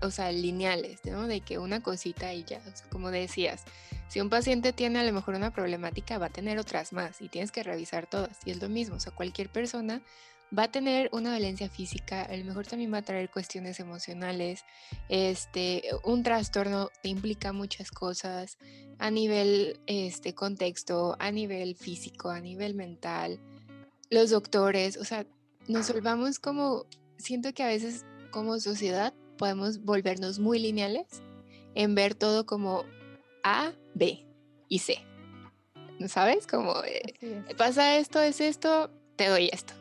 [0.00, 1.26] o sea, lineales, ¿no?
[1.26, 2.60] De que una cosita y ya,
[2.90, 3.64] como decías,
[4.08, 7.28] si un paciente tiene a lo mejor una problemática, va a tener otras más y
[7.28, 10.02] tienes que revisar todas, y es lo mismo, o sea, cualquier persona
[10.56, 14.64] va a tener una dolencia física, a lo mejor también va a traer cuestiones emocionales,
[15.08, 18.58] este, un trastorno te implica muchas cosas
[18.98, 23.38] a nivel este, contexto, a nivel físico, a nivel mental,
[24.10, 25.26] los doctores, o sea,
[25.68, 26.86] nos volvamos como,
[27.16, 31.22] siento que a veces como sociedad podemos volvernos muy lineales
[31.74, 32.84] en ver todo como
[33.44, 34.26] A, B
[34.68, 34.98] y C.
[36.08, 36.46] ¿Sabes?
[36.46, 39.79] Como eh, pasa esto, es esto, te doy esto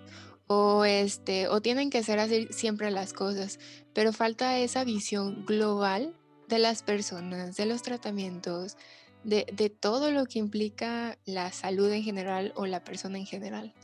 [0.51, 3.59] o este o tienen que ser así siempre las cosas,
[3.93, 6.15] pero falta esa visión global
[6.47, 8.75] de las personas, de los tratamientos,
[9.23, 13.75] de, de todo lo que implica la salud en general o la persona en general.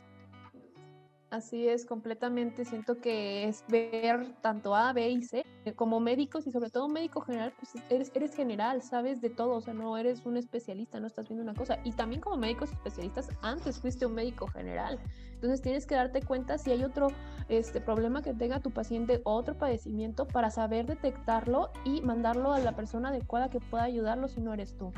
[1.30, 2.64] Así es, completamente.
[2.64, 6.88] Siento que es ver tanto A, B y C eh, como médicos y sobre todo
[6.88, 11.00] médico general, pues eres, eres general, sabes de todo, o sea, no eres un especialista,
[11.00, 11.80] no estás viendo una cosa.
[11.82, 15.00] Y también como médicos especialistas, antes fuiste un médico general.
[15.32, 17.08] Entonces tienes que darte cuenta si hay otro
[17.48, 22.76] este, problema que tenga tu paciente, otro padecimiento, para saber detectarlo y mandarlo a la
[22.76, 24.92] persona adecuada que pueda ayudarlo si no eres tú.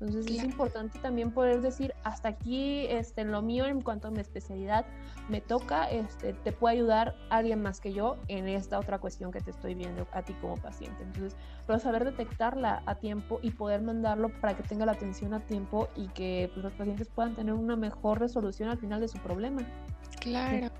[0.00, 4.20] Entonces es importante también poder decir, hasta aquí, este, lo mío en cuanto a mi
[4.20, 4.86] especialidad
[5.28, 9.40] me toca, este, te puede ayudar alguien más que yo en esta otra cuestión que
[9.40, 11.02] te estoy viendo a ti como paciente.
[11.02, 11.36] Entonces,
[11.66, 15.88] pero saber detectarla a tiempo y poder mandarlo para que tenga la atención a tiempo
[15.94, 19.60] y que pues, los pacientes puedan tener una mejor resolución al final de su problema.
[20.18, 20.70] Claro.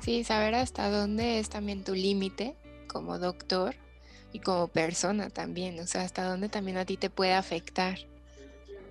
[0.00, 2.56] Sí, saber hasta dónde es también tu límite
[2.88, 3.74] como doctor
[4.32, 7.98] y como persona también, o sea, hasta dónde también a ti te puede afectar.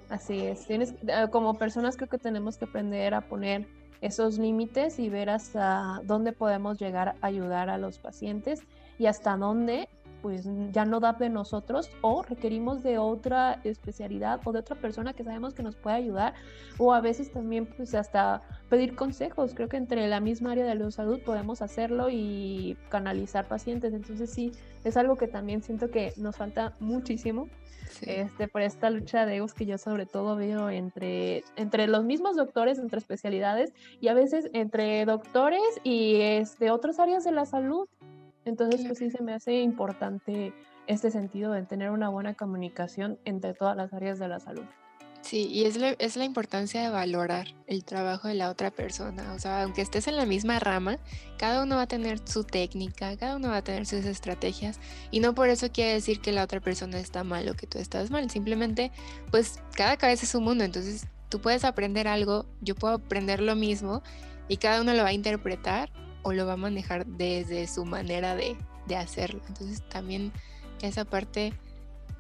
[0.10, 3.68] Así es, tienes, eh, como personas creo que tenemos que aprender a poner
[4.02, 8.62] esos límites y ver hasta dónde podemos llegar a ayudar a los pacientes
[8.98, 9.88] y hasta dónde
[10.22, 15.14] pues ya no da de nosotros o requerimos de otra especialidad o de otra persona
[15.14, 16.34] que sabemos que nos puede ayudar
[16.78, 19.54] o a veces también pues hasta pedir consejos.
[19.54, 23.94] Creo que entre la misma área de la salud podemos hacerlo y canalizar pacientes.
[23.94, 24.52] Entonces sí,
[24.84, 27.48] es algo que también siento que nos falta muchísimo
[28.02, 32.36] este, por esta lucha de egos que yo sobre todo veo entre, entre los mismos
[32.36, 37.88] doctores, entre especialidades y a veces entre doctores y este, otras áreas de la salud.
[38.50, 40.54] Entonces, pues sí se me hace importante
[40.88, 44.66] este sentido de tener una buena comunicación entre todas las áreas de la salud.
[45.22, 49.34] Sí, y es la, es la importancia de valorar el trabajo de la otra persona.
[49.34, 50.98] O sea, aunque estés en la misma rama,
[51.38, 54.80] cada uno va a tener su técnica, cada uno va a tener sus estrategias.
[55.12, 57.78] Y no por eso quiere decir que la otra persona está mal o que tú
[57.78, 58.30] estás mal.
[58.30, 58.92] Simplemente,
[59.30, 60.64] pues cada cabeza es un mundo.
[60.64, 64.02] Entonces, tú puedes aprender algo, yo puedo aprender lo mismo
[64.48, 65.92] y cada uno lo va a interpretar
[66.24, 68.58] o lo va a manejar desde su manera de,
[68.88, 69.42] de hacerlo.
[69.48, 70.32] Entonces, también
[70.82, 71.54] esa parte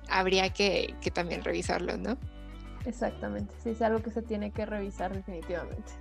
[0.09, 2.17] habría que, que también revisarlo, ¿no?
[2.85, 5.91] Exactamente, sí, es algo que se tiene que revisar definitivamente.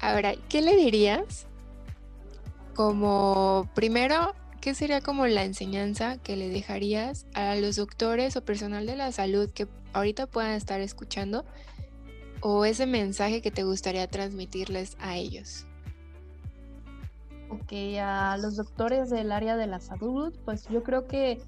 [0.00, 1.46] Ahora, ¿qué le dirías
[2.74, 8.86] como primero, qué sería como la enseñanza que le dejarías a los doctores o personal
[8.86, 11.44] de la salud que ahorita puedan estar escuchando
[12.40, 15.66] o ese mensaje que te gustaría transmitirles a ellos?
[17.50, 21.40] Ok, a los doctores del área de la salud, pues yo creo que,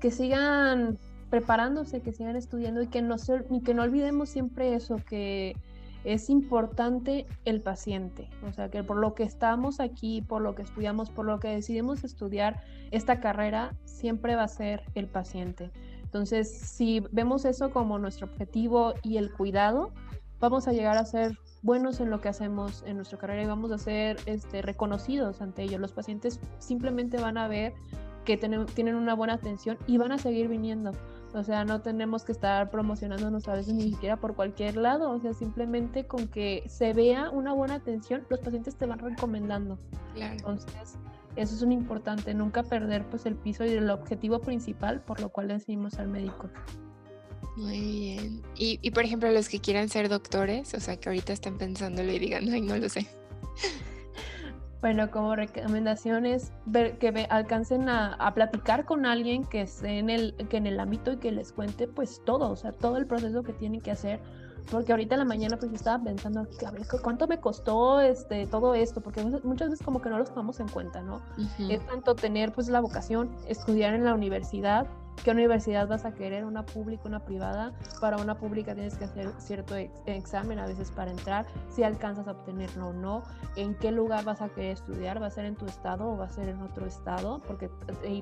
[0.00, 0.98] que sigan
[1.30, 3.16] preparándose, que sigan estudiando y que no,
[3.50, 5.56] y que no olvidemos siempre eso, que
[6.04, 10.62] es importante el paciente, o sea, que por lo que estamos aquí, por lo que
[10.62, 15.70] estudiamos, por lo que decidimos estudiar esta carrera, siempre va a ser el paciente.
[16.02, 19.92] Entonces, si vemos eso como nuestro objetivo y el cuidado,
[20.40, 23.70] vamos a llegar a ser buenos en lo que hacemos en nuestra carrera y vamos
[23.70, 25.80] a ser este, reconocidos ante ellos.
[25.80, 27.74] Los pacientes simplemente van a ver
[28.24, 30.92] que tienen una buena atención y van a seguir viniendo.
[31.32, 35.10] O sea, no tenemos que estar promocionándonos a veces ni siquiera por cualquier lado.
[35.10, 39.78] O sea, simplemente con que se vea una buena atención, los pacientes te van recomendando.
[40.14, 40.32] Claro.
[40.32, 40.98] Entonces,
[41.36, 45.28] eso es un importante, nunca perder pues el piso y el objetivo principal por lo
[45.28, 46.48] cual decimos al médico.
[47.60, 48.42] Muy bien.
[48.56, 52.10] Y, y por ejemplo, los que quieran ser doctores, o sea, que ahorita están pensándolo
[52.10, 53.06] y digan, ay, no lo sé.
[54.80, 60.56] Bueno, como recomendaciones, ver, que alcancen a, platicar con alguien que esté en el, que
[60.56, 63.52] en el ámbito y que les cuente pues todo, o sea, todo el proceso que
[63.52, 64.20] tienen que hacer.
[64.70, 68.74] Porque ahorita en la mañana pues estaba pensando, a ver, ¿cuánto me costó este, todo
[68.74, 69.02] esto?
[69.02, 71.20] Porque muchas veces como que no los tomamos en cuenta, ¿no?
[71.68, 74.86] Es tanto tener pues la vocación, estudiar en la universidad,
[75.24, 77.72] qué universidad vas a querer, una pública, una privada.
[78.00, 82.32] Para una pública tienes que hacer cierto examen a veces para entrar, si alcanzas a
[82.32, 83.22] obtenerlo o no,
[83.56, 86.26] en qué lugar vas a querer estudiar, va a ser en tu estado o va
[86.26, 87.68] a ser en otro estado, porque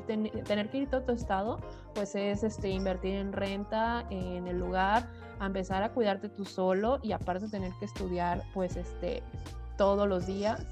[0.07, 1.61] tener que ir a otro estado,
[1.95, 6.99] pues es este, invertir en renta, en el lugar, a empezar a cuidarte tú solo
[7.03, 9.23] y aparte tener que estudiar pues este,
[9.77, 10.65] todos los días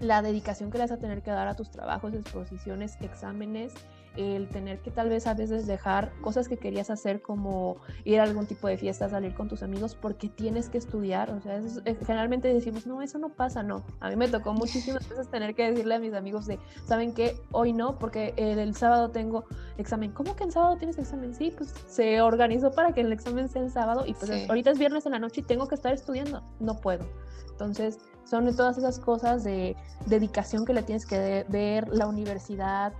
[0.00, 3.74] la dedicación que le vas a tener que dar a tus trabajos, exposiciones, exámenes,
[4.18, 8.24] el tener que tal vez a veces dejar cosas que querías hacer como ir a
[8.24, 11.30] algún tipo de fiesta, salir con tus amigos porque tienes que estudiar.
[11.30, 13.84] O sea, eh, generalmente decimos, no, eso no pasa, no.
[14.00, 17.40] A mí me tocó muchísimas veces tener que decirle a mis amigos de, ¿saben qué?
[17.52, 19.44] Hoy no, porque el, sábado tengo
[19.76, 20.12] examen.
[20.12, 21.34] ¿Cómo que el sábado tienes examen?
[21.34, 24.78] Sí, pues se organizó para que el examen sea el sábado y pues ahorita es
[24.78, 26.42] viernes en la noche y tengo que estar estudiando.
[26.60, 27.06] No puedo.
[27.50, 29.74] Entonces, son todas esas cosas de
[30.06, 32.92] dedicación que le tienes que ver, la universidad,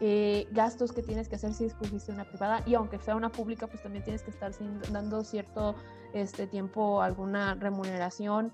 [0.00, 3.66] eh, gastos que tienes que hacer si escogiste una privada y aunque sea una pública,
[3.66, 4.52] pues también tienes que estar
[4.90, 5.74] dando cierto
[6.12, 8.52] este, tiempo alguna remuneración.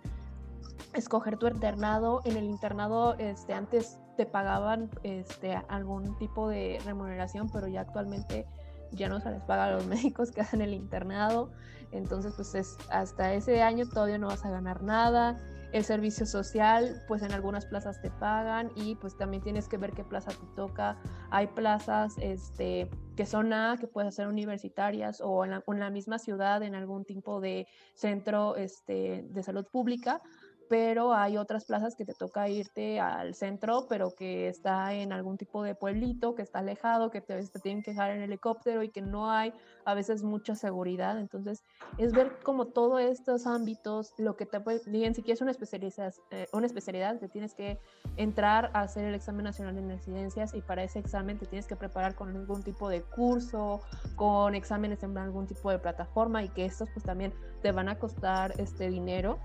[0.94, 2.22] Escoger tu internado.
[2.24, 8.46] En el internado este, antes te pagaban este, algún tipo de remuneración, pero ya actualmente
[8.92, 11.50] ya no se les paga a los médicos que hacen el internado.
[11.90, 15.38] Entonces, pues es, hasta ese año todavía no vas a ganar nada.
[15.72, 19.92] El servicio social, pues en algunas plazas te pagan y pues también tienes que ver
[19.92, 20.98] qué plaza te toca.
[21.30, 25.90] Hay plazas este, que son A, que puedes hacer universitarias o en la, en la
[25.90, 30.20] misma ciudad, en algún tipo de centro este, de salud pública
[30.68, 35.36] pero hay otras plazas que te toca irte al centro, pero que está en algún
[35.36, 38.90] tipo de pueblito, que está alejado, que te, te tienen que dejar en helicóptero y
[38.90, 39.52] que no hay
[39.84, 41.18] a veces mucha seguridad.
[41.18, 41.64] Entonces,
[41.98, 46.14] es ver como todos estos ámbitos, lo que te puede, bien, si quieres una especialidad,
[46.30, 47.78] eh, una especialidad, te tienes que
[48.16, 51.76] entrar a hacer el examen nacional de residencias y para ese examen te tienes que
[51.76, 53.80] preparar con algún tipo de curso,
[54.16, 57.32] con exámenes en algún tipo de plataforma y que estos pues también
[57.62, 59.38] te van a costar este dinero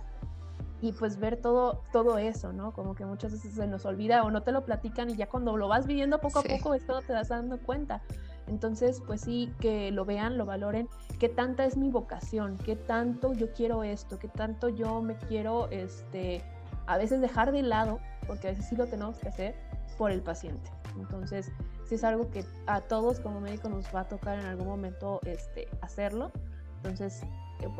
[0.82, 2.72] y pues ver todo, todo eso, ¿no?
[2.72, 5.58] Como que muchas veces se nos olvida o no te lo platican y ya cuando
[5.58, 8.02] lo vas viviendo poco a poco esto te das dando cuenta.
[8.48, 10.88] Entonces, pues sí, que lo vean, lo valoren,
[11.20, 15.68] qué tanta es mi vocación, qué tanto yo quiero esto, qué tanto yo me quiero,
[15.70, 16.44] este,
[16.86, 19.56] a veces dejar de lado, porque a veces sí lo tenemos que hacer
[19.98, 20.72] por el paciente.
[20.98, 21.52] Entonces,
[21.86, 25.20] sí es algo que a todos como médicos nos va a tocar en algún momento
[25.26, 26.32] este, hacerlo.
[26.78, 27.24] Entonces,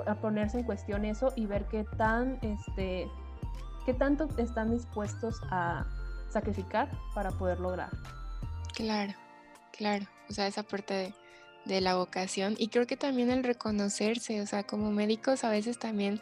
[0.06, 3.08] a ponerse en cuestión eso y ver qué tan, este,
[3.86, 5.86] qué tanto están dispuestos a
[6.30, 7.90] sacrificar para poder lograr.
[8.74, 9.14] Claro,
[9.72, 11.14] claro, o sea, esa parte de,
[11.66, 15.80] de la vocación y creo que también el reconocerse, o sea, como médicos a veces
[15.80, 16.22] también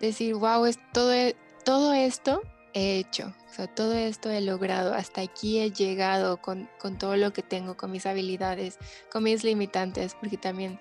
[0.00, 4.94] decir, wow, es todo, e, todo esto he hecho, o sea, todo esto he logrado,
[4.94, 8.78] hasta aquí he llegado con, con todo lo que tengo, con mis habilidades,
[9.12, 10.78] con mis limitantes, porque también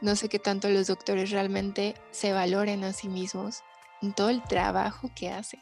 [0.00, 3.62] no sé qué tanto los doctores realmente se valoren a sí mismos
[4.02, 5.60] en todo el trabajo que hacen.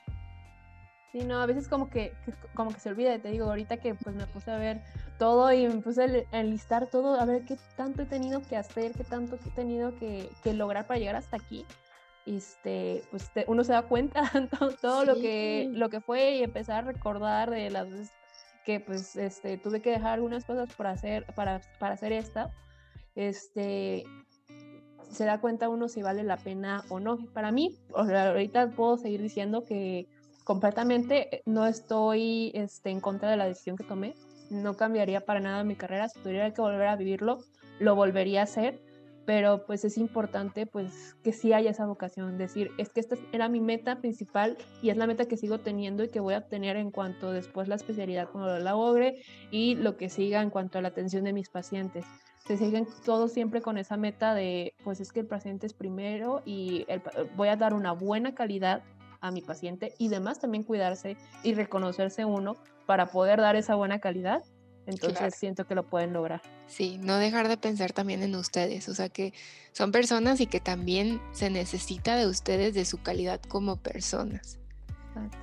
[1.12, 2.14] Sí, no, a veces como que,
[2.54, 4.82] como que se olvida, te digo, ahorita que pues me puse a ver
[5.18, 8.92] todo y me puse a enlistar todo, a ver qué tanto he tenido que hacer,
[8.92, 11.66] qué tanto he tenido que, lograr para llegar hasta aquí.
[12.24, 14.22] Este, pues uno se da cuenta
[14.58, 18.12] todo, todo lo que lo que fue y empezar a recordar de las veces
[18.64, 22.50] que pues este tuve que dejar algunas cosas por hacer para, para hacer esta.
[23.14, 24.04] Este,
[25.12, 27.18] se da cuenta uno si vale la pena o no.
[27.32, 30.08] Para mí, ahorita puedo seguir diciendo que
[30.44, 34.14] completamente eh, no estoy este, en contra de la decisión que tomé.
[34.50, 36.08] No cambiaría para nada mi carrera.
[36.08, 37.38] Si tuviera que volver a vivirlo,
[37.78, 38.80] lo volvería a hacer.
[39.24, 42.38] Pero pues es importante pues que sí haya esa vocación.
[42.38, 46.02] Decir, es que esta era mi meta principal y es la meta que sigo teniendo
[46.02, 49.22] y que voy a tener en cuanto después la especialidad cuando la logre
[49.52, 52.04] y lo que siga en cuanto a la atención de mis pacientes
[52.46, 56.42] se siguen todos siempre con esa meta de, pues es que el paciente es primero
[56.44, 56.86] y
[57.36, 58.82] voy a dar una buena calidad
[59.20, 62.56] a mi paciente y demás también cuidarse y reconocerse uno
[62.86, 64.42] para poder dar esa buena calidad.
[64.84, 66.42] Entonces siento que lo pueden lograr.
[66.66, 69.32] Sí, no dejar de pensar también en ustedes, o sea que
[69.70, 74.58] son personas y que también se necesita de ustedes, de su calidad como personas.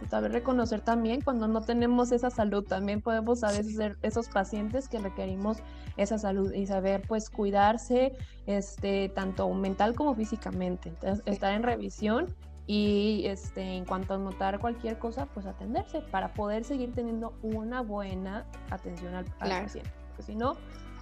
[0.09, 4.89] Saber reconocer también cuando no tenemos esa salud, también podemos a veces ser esos pacientes
[4.89, 5.57] que requerimos
[5.97, 8.13] esa salud y saber pues cuidarse
[8.47, 10.89] este, tanto mental como físicamente.
[10.89, 12.35] Entonces, estar en revisión
[12.65, 17.81] y este, en cuanto a notar cualquier cosa, pues atenderse para poder seguir teniendo una
[17.81, 19.91] buena atención al, paciente.
[20.09, 20.55] Porque si no,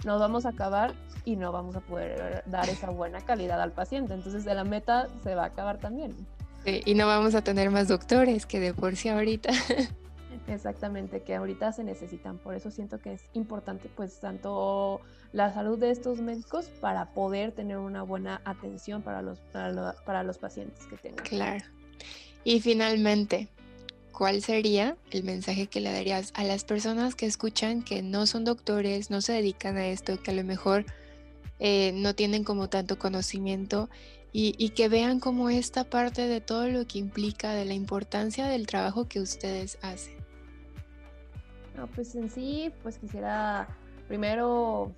[0.06, 0.94] nos vamos a acabar
[1.26, 4.14] y no vamos a poder dar esa buena calidad al paciente.
[4.14, 6.16] Entonces, de la meta se va a acabar también.
[6.66, 9.52] Y no vamos a tener más doctores que de por sí ahorita.
[10.48, 12.38] Exactamente, que ahorita se necesitan.
[12.38, 15.02] Por eso siento que es importante, pues, tanto
[15.34, 20.38] la salud de estos médicos para poder tener una buena atención para los, para, los
[20.38, 21.26] pacientes que tengan.
[21.26, 21.66] Claro.
[22.46, 23.50] Y finalmente,
[24.14, 28.46] ¿cuál sería el mensaje que le darías a las personas que escuchan que no son
[28.46, 30.86] doctores, no se dedican a esto, que a lo mejor
[31.60, 33.90] eh, no tienen como tanto conocimiento
[34.40, 38.68] y, que vean como esta parte de todo lo que implica, de la importancia del
[38.68, 40.16] trabajo que ustedes hacen?
[41.96, 43.68] pues en sí, pues quisiera
[44.08, 44.92] primero,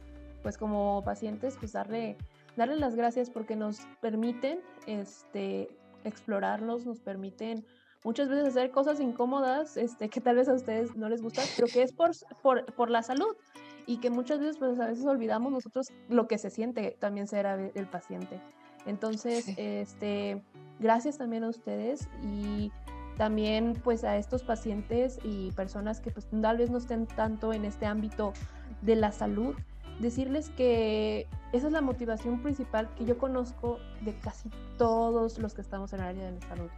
[0.43, 2.17] pues como pacientes, pues darle,
[2.57, 5.69] darle las gracias porque nos permiten este,
[6.03, 7.65] explorarlos, nos permiten
[8.03, 11.67] muchas veces hacer cosas incómodas este, que tal vez a ustedes no les gustan, pero
[11.67, 12.11] que es por,
[12.41, 13.37] por, por la salud
[13.87, 17.45] y que muchas veces pues a veces olvidamos nosotros lo que se siente también ser
[17.45, 18.41] el paciente.
[18.85, 20.41] Entonces, este,
[20.79, 22.71] gracias también a ustedes y
[23.17, 27.65] también pues a estos pacientes y personas que pues tal vez no estén tanto en
[27.65, 28.33] este ámbito
[28.81, 29.55] de la salud,
[29.99, 35.61] decirles que esa es la motivación principal que yo conozco de casi todos los que
[35.61, 36.69] estamos en el área de la salud.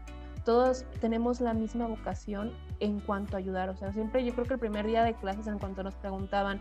[0.44, 3.70] Todos tenemos la misma vocación en cuanto a ayudar.
[3.70, 6.60] O sea, siempre yo creo que el primer día de clases en cuanto nos preguntaban,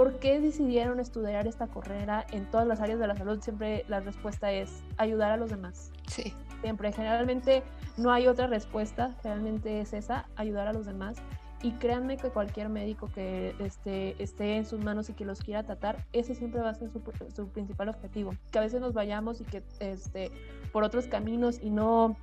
[0.00, 3.38] ¿por qué decidieron estudiar esta carrera en todas las áreas de la salud?
[3.42, 5.92] Siempre la respuesta es ayudar a los demás.
[6.06, 6.32] Sí.
[6.62, 7.62] Siempre, generalmente
[7.98, 11.18] no hay otra respuesta, realmente es esa, ayudar a los demás.
[11.62, 15.64] Y créanme que cualquier médico que esté, esté en sus manos y que los quiera
[15.64, 17.02] tratar, ese siempre va a ser su,
[17.36, 18.32] su principal objetivo.
[18.52, 20.30] Que a veces nos vayamos y que este,
[20.72, 22.16] por otros caminos y no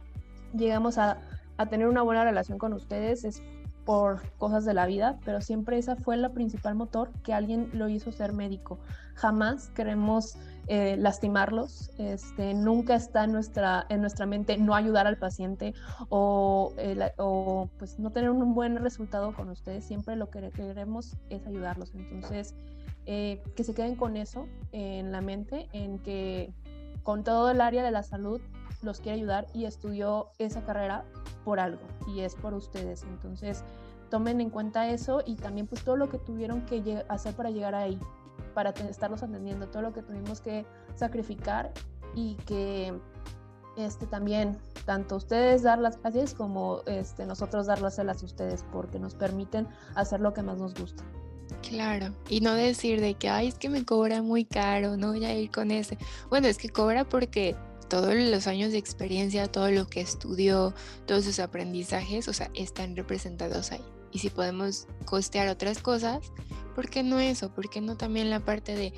[0.51, 1.21] llegamos a,
[1.57, 3.43] a tener una buena relación con ustedes, es
[3.87, 7.87] por cosas de la vida, pero siempre esa fue la principal motor que alguien lo
[7.87, 8.79] hizo ser médico.
[9.15, 10.37] Jamás queremos
[10.67, 15.73] eh, lastimarlos, este, nunca está en nuestra, en nuestra mente no ayudar al paciente
[16.09, 16.73] o,
[17.17, 21.95] o pues no tener un buen resultado con ustedes, siempre lo que queremos es ayudarlos.
[21.95, 22.55] Entonces,
[23.05, 26.53] eh, que se queden con eso en la mente, en que
[27.07, 28.41] con todo el área de la salud
[28.81, 31.05] los quiere ayudar y estudió esa carrera
[31.45, 33.03] por algo y es por ustedes.
[33.03, 33.63] Entonces,
[34.09, 37.75] tomen en cuenta eso y también pues todo lo que tuvieron que hacer para llegar
[37.75, 37.97] ahí,
[38.53, 40.65] para estarlos atendiendo, todo lo que tuvimos que
[40.95, 41.71] sacrificar
[42.13, 42.93] y que
[43.77, 49.15] este también tanto ustedes dar las gracias como este nosotros darlas a ustedes porque nos
[49.15, 49.65] permiten
[49.95, 51.05] hacer lo que más nos gusta.
[51.61, 55.25] Claro, y no decir de que, ay, es que me cobra muy caro, no voy
[55.25, 55.97] a ir con ese.
[56.29, 57.55] Bueno, es que cobra porque
[57.89, 60.73] todos los años de experiencia, todo lo que estudió,
[61.05, 63.83] todos sus aprendizajes, o sea, están representados ahí.
[64.11, 66.31] Y si podemos costear otras cosas,
[66.75, 67.53] ¿por qué no eso?
[67.53, 68.93] ¿Por qué no también la parte de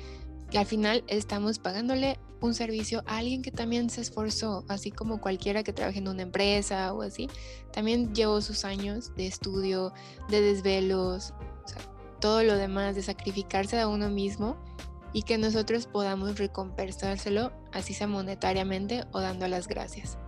[0.50, 5.20] que al final estamos pagándole un servicio a alguien que también se esforzó, así como
[5.20, 7.28] cualquiera que trabaje en una empresa o así,
[7.72, 9.92] también llevó sus años de estudio,
[10.28, 11.34] de desvelos,
[12.20, 14.56] todo lo demás, de sacrificarse a uno mismo
[15.12, 20.18] y que nosotros podamos recompensárselo, así sea monetariamente o dando las gracias.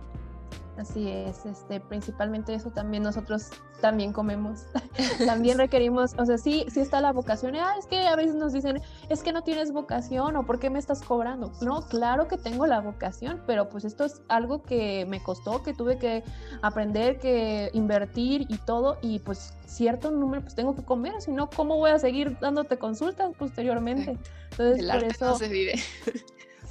[0.77, 4.65] Así es, este, principalmente eso también nosotros también comemos,
[5.25, 8.53] también requerimos, o sea, sí, sí está la vocación, ah, es que a veces nos
[8.53, 11.51] dicen, es que no tienes vocación o por qué me estás cobrando.
[11.61, 15.75] No, claro que tengo la vocación, pero pues esto es algo que me costó, que
[15.75, 16.23] tuve que
[16.63, 21.51] aprender, que invertir y todo, y pues cierto número pues tengo que comer, si no,
[21.51, 24.17] ¿cómo voy a seguir dándote consultas posteriormente?
[24.51, 25.37] Entonces, por eso...
[25.37, 25.73] se vive.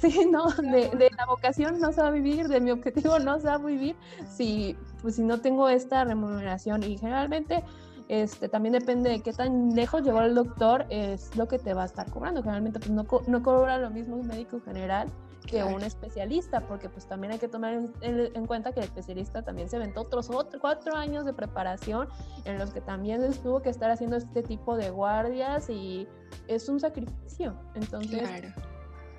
[0.03, 3.39] Sí, no, de, de, la vocación no se va a vivir, de mi objetivo no
[3.39, 3.95] se va a vivir
[4.29, 6.83] si, pues, si no tengo esta remuneración.
[6.83, 7.63] Y generalmente
[8.09, 11.83] este, también depende de qué tan lejos llegó el doctor, es lo que te va
[11.83, 12.41] a estar cobrando.
[12.41, 15.07] Generalmente pues, no, no cobra lo mismo un médico general
[15.47, 19.69] que un especialista, porque pues también hay que tomar en, cuenta que el especialista también
[19.69, 22.07] se aventó otros cuatro años de preparación
[22.45, 26.07] en los que también tuvo que estar haciendo este tipo de guardias y
[26.47, 27.55] es un sacrificio.
[27.75, 28.23] Entonces,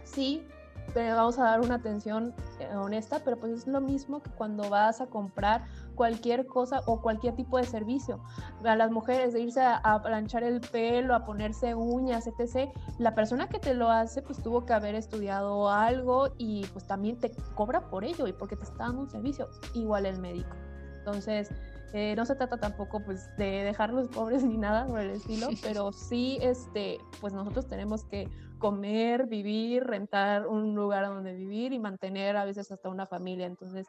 [0.04, 0.46] sí,
[0.94, 5.00] vamos a dar una atención eh, honesta, pero pues es lo mismo que cuando vas
[5.00, 8.20] a comprar cualquier cosa o cualquier tipo de servicio.
[8.64, 12.70] A las mujeres de irse a, planchar el pelo, a ponerse uñas, etc.
[12.98, 17.18] La persona que te lo hace pues tuvo que haber estudiado algo y pues también
[17.18, 19.48] te cobra por ello y porque te está dando un servicio.
[19.74, 20.56] Igual el médico.
[20.98, 21.50] Entonces,
[21.92, 25.92] eh, no se trata tampoco pues de dejarlos pobres ni nada por el estilo, pero
[25.92, 28.28] sí, este, pues nosotros tenemos que
[28.64, 33.44] comer, vivir, rentar un lugar donde vivir y mantener a veces hasta una familia.
[33.44, 33.86] Entonces,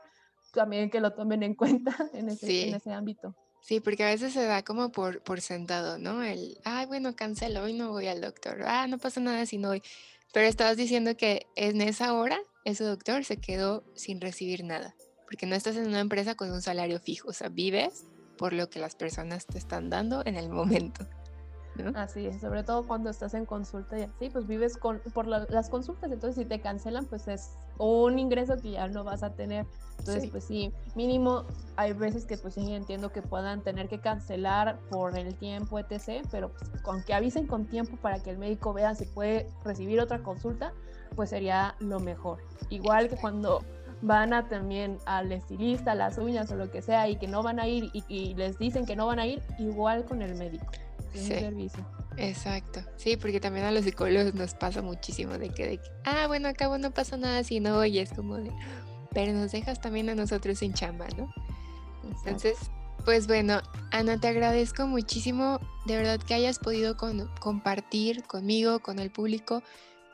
[0.51, 3.33] también que lo tomen en cuenta en ese, en ese ámbito.
[3.61, 6.21] Sí, porque a veces se da como por, por sentado, ¿no?
[6.21, 8.63] El, ay, bueno, cancelo, hoy no voy al doctor.
[8.65, 9.81] Ah, no pasa nada si no voy.
[10.33, 14.93] Pero estabas diciendo que en esa hora ese doctor se quedó sin recibir nada,
[15.23, 18.03] porque no estás en una empresa con un salario fijo, o sea, vives
[18.37, 21.07] por lo que las personas te están dando en el momento.
[21.95, 25.69] Así es, sobre todo cuando estás en consulta y así, pues vives con, por las
[25.69, 29.65] consultas, entonces si te cancelan, pues es un ingreso que ya no vas a tener.
[29.99, 31.45] Entonces, pues sí, mínimo
[31.77, 36.25] hay veces que pues sí entiendo que puedan tener que cancelar por el tiempo, etc.,
[36.31, 39.99] pero pues con que avisen con tiempo para que el médico vea si puede recibir
[39.99, 40.73] otra consulta,
[41.15, 42.39] pues sería lo mejor.
[42.69, 43.61] Igual que cuando
[44.01, 47.59] van a también al estilista, las uñas o lo que sea, y que no van
[47.59, 50.65] a ir y, y les dicen que no van a ir, igual con el médico
[51.17, 51.27] sí.
[51.27, 51.85] servicio.
[52.17, 56.47] Exacto, sí, porque también a los psicólogos nos pasa muchísimo de que, de ah, bueno,
[56.47, 58.51] acabo no pasa nada si no oyes, como de,
[59.13, 61.33] pero nos dejas también a nosotros sin chamba, ¿no?
[62.03, 62.57] Entonces,
[63.03, 63.61] pues bueno,
[63.91, 66.95] Ana, te agradezco muchísimo, de verdad que hayas podido
[67.39, 69.61] compartir conmigo, con el público,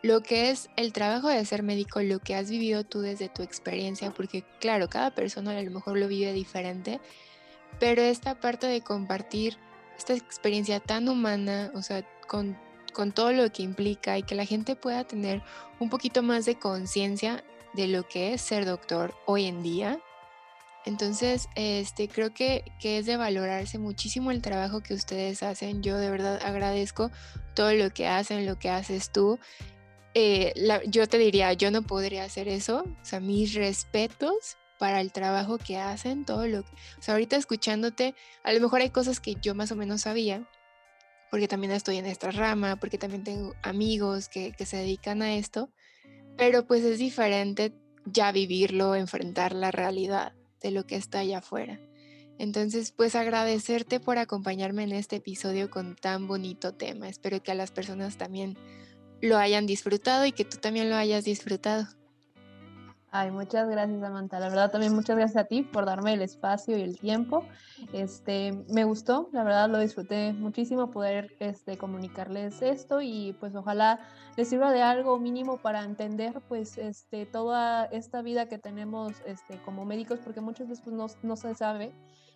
[0.02, 3.44] lo que es el trabajo de ser médico, lo que has vivido tú desde tu
[3.44, 7.00] experiencia, porque claro, cada persona a lo mejor lo vive diferente,
[7.80, 9.58] pero esta parte de compartir
[10.02, 12.58] esta experiencia tan humana, o sea, con,
[12.94, 15.44] con todo lo que implica y que la gente pueda tener
[15.80, 20.00] un poquito más de conciencia de lo que es ser doctor hoy en día.
[20.86, 25.84] Entonces, este, creo que, que, es de valorarse muchísimo el trabajo que ustedes hacen.
[25.84, 27.12] Yo de verdad agradezco
[27.54, 29.38] todo lo que hacen, lo que haces tú.
[30.16, 30.54] Eh,
[30.88, 32.84] yo te diría, yo no podría hacer eso.
[33.00, 36.72] O sea, mis respetos para el trabajo que hacen, todo lo que...
[36.98, 40.50] O sea, ahorita escuchándote, a lo mejor hay cosas que yo más o menos sabía,
[41.30, 45.36] porque también estoy en esta rama, porque también tengo amigos que, que se dedican a
[45.36, 45.70] esto,
[46.36, 47.76] pero pues es diferente
[48.06, 51.80] ya vivirlo, enfrentar la realidad de lo que está allá afuera.
[52.40, 57.08] Entonces, pues agradecerte por acompañarme en este episodio con tan bonito tema.
[57.08, 58.58] Espero que a las personas también
[59.22, 61.88] lo hayan disfrutado y que tú también lo hayas disfrutado.
[63.14, 64.40] Ay, muchas gracias, Samantha.
[64.40, 67.44] La verdad, también muchas gracias a ti por darme el espacio y el tiempo.
[67.92, 74.00] Este, me gustó, la verdad lo disfruté muchísimo poder este, comunicarles esto y pues ojalá
[74.38, 79.62] les sirva de algo mínimo para entender pues este, toda esta vida que tenemos este,
[79.62, 81.92] como médicos, porque muchas veces pues, no, no se sabe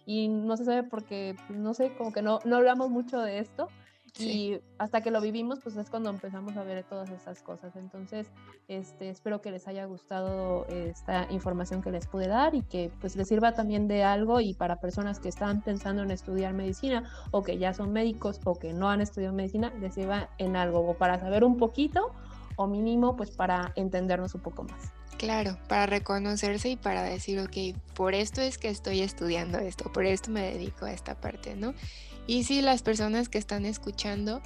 [0.06, 3.40] y no se sabe porque, pues, no sé, como que no, no hablamos mucho de
[3.40, 3.70] esto.
[4.18, 7.76] Y hasta que lo vivimos, pues es cuando empezamos a ver todas esas cosas.
[7.76, 8.28] Entonces,
[8.68, 13.16] este, espero que les haya gustado esta información que les pude dar y que pues
[13.16, 17.44] les sirva también de algo y para personas que están pensando en estudiar medicina o
[17.44, 20.94] que ya son médicos o que no han estudiado medicina, les sirva en algo o
[20.94, 22.14] para saber un poquito
[22.56, 24.94] o mínimo pues para entendernos un poco más.
[25.18, 30.06] Claro, para reconocerse y para decir, ok, por esto es que estoy estudiando esto, por
[30.06, 31.74] esto me dedico a esta parte, ¿no?
[32.28, 34.42] Y si las personas que están escuchando,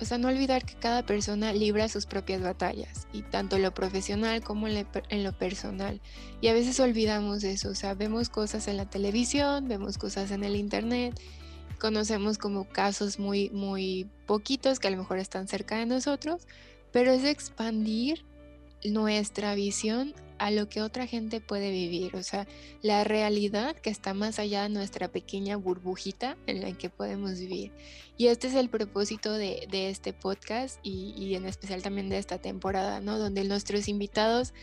[0.00, 3.74] o sea, no olvidar que cada persona libra sus propias batallas, y tanto en lo
[3.74, 6.00] profesional como en lo personal.
[6.40, 10.44] Y a veces olvidamos eso, o sea, vemos cosas en la televisión, vemos cosas en
[10.44, 11.20] el internet,
[11.80, 16.46] conocemos como casos muy, muy poquitos que a lo mejor están cerca de nosotros,
[16.92, 18.24] pero es expandir
[18.84, 22.46] nuestra visión a lo que otra gente puede vivir, o sea,
[22.82, 27.72] la realidad que está más allá de nuestra pequeña burbujita en la que podemos vivir.
[28.16, 33.00] Y este es el propósito de, este podcast y, en especial también de esta temporada,
[33.00, 33.18] ¿no?
[33.18, 34.54] Donde nuestros invitados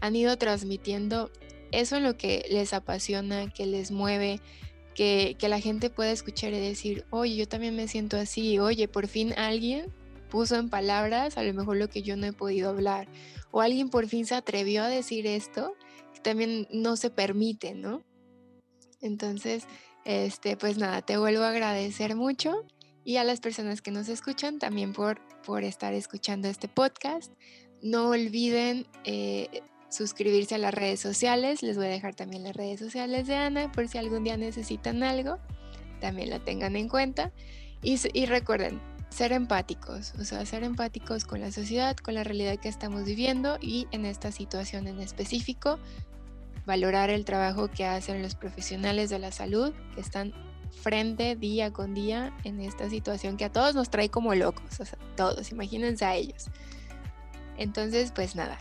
[0.00, 1.30] han ido transmitiendo
[1.70, 4.40] eso en lo que les apasiona, que les mueve,
[4.94, 8.88] que, que la gente pueda escuchar y decir, oye, yo también me siento así, oye,
[8.88, 9.92] por fin alguien
[10.34, 13.06] puso en palabras a lo mejor lo que yo no he podido hablar.
[13.56, 15.76] O alguien por fin se atrevió a decir esto,
[16.22, 18.02] también no se permite, ¿no?
[19.00, 19.68] Entonces,
[20.04, 22.66] este, pues nada, te vuelvo a agradecer mucho
[23.04, 27.32] y a las personas que nos escuchan también por, por estar escuchando este podcast.
[27.80, 31.62] No olviden eh, suscribirse a las redes sociales.
[31.62, 35.04] Les voy a dejar también las redes sociales de Ana por si algún día necesitan
[35.04, 35.38] algo.
[36.00, 37.30] También la tengan en cuenta.
[37.82, 38.80] Y recuerden,
[39.14, 43.58] ser empáticos, o sea, ser empáticos con la sociedad, con la realidad que estamos viviendo
[43.60, 45.78] y en esta situación en específico,
[46.66, 50.32] valorar el trabajo que hacen los profesionales de la salud que están
[50.82, 54.84] frente día con día en esta situación que a todos nos trae como locos, o
[54.84, 56.46] sea, todos, imagínense a ellos.
[57.56, 58.58] Entonces, pues nada,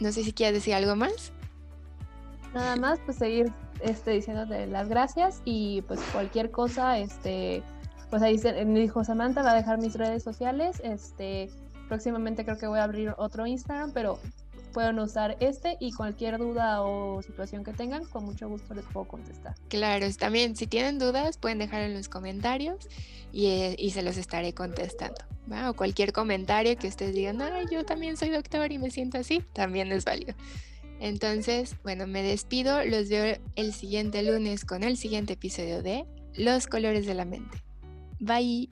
[0.00, 1.30] no sé si quieres decir algo más.
[2.52, 3.52] Nada más, pues seguir
[3.82, 7.62] este, diciéndote las gracias y pues cualquier cosa, este,
[8.12, 11.48] pues ahí me dijo Samantha, va a dejar mis redes sociales, este,
[11.88, 14.18] próximamente creo que voy a abrir otro Instagram, pero
[14.74, 19.08] pueden usar este y cualquier duda o situación que tengan, con mucho gusto les puedo
[19.08, 19.54] contestar.
[19.68, 22.86] Claro, también si tienen dudas pueden dejar en los comentarios
[23.32, 25.24] y, eh, y se los estaré contestando.
[25.66, 29.42] O cualquier comentario que ustedes digan, Ay, yo también soy doctor y me siento así,
[29.54, 30.34] también es válido.
[31.00, 36.66] Entonces, bueno, me despido, los veo el siguiente lunes con el siguiente episodio de Los
[36.66, 37.62] colores de la mente.
[38.22, 38.68] Bye.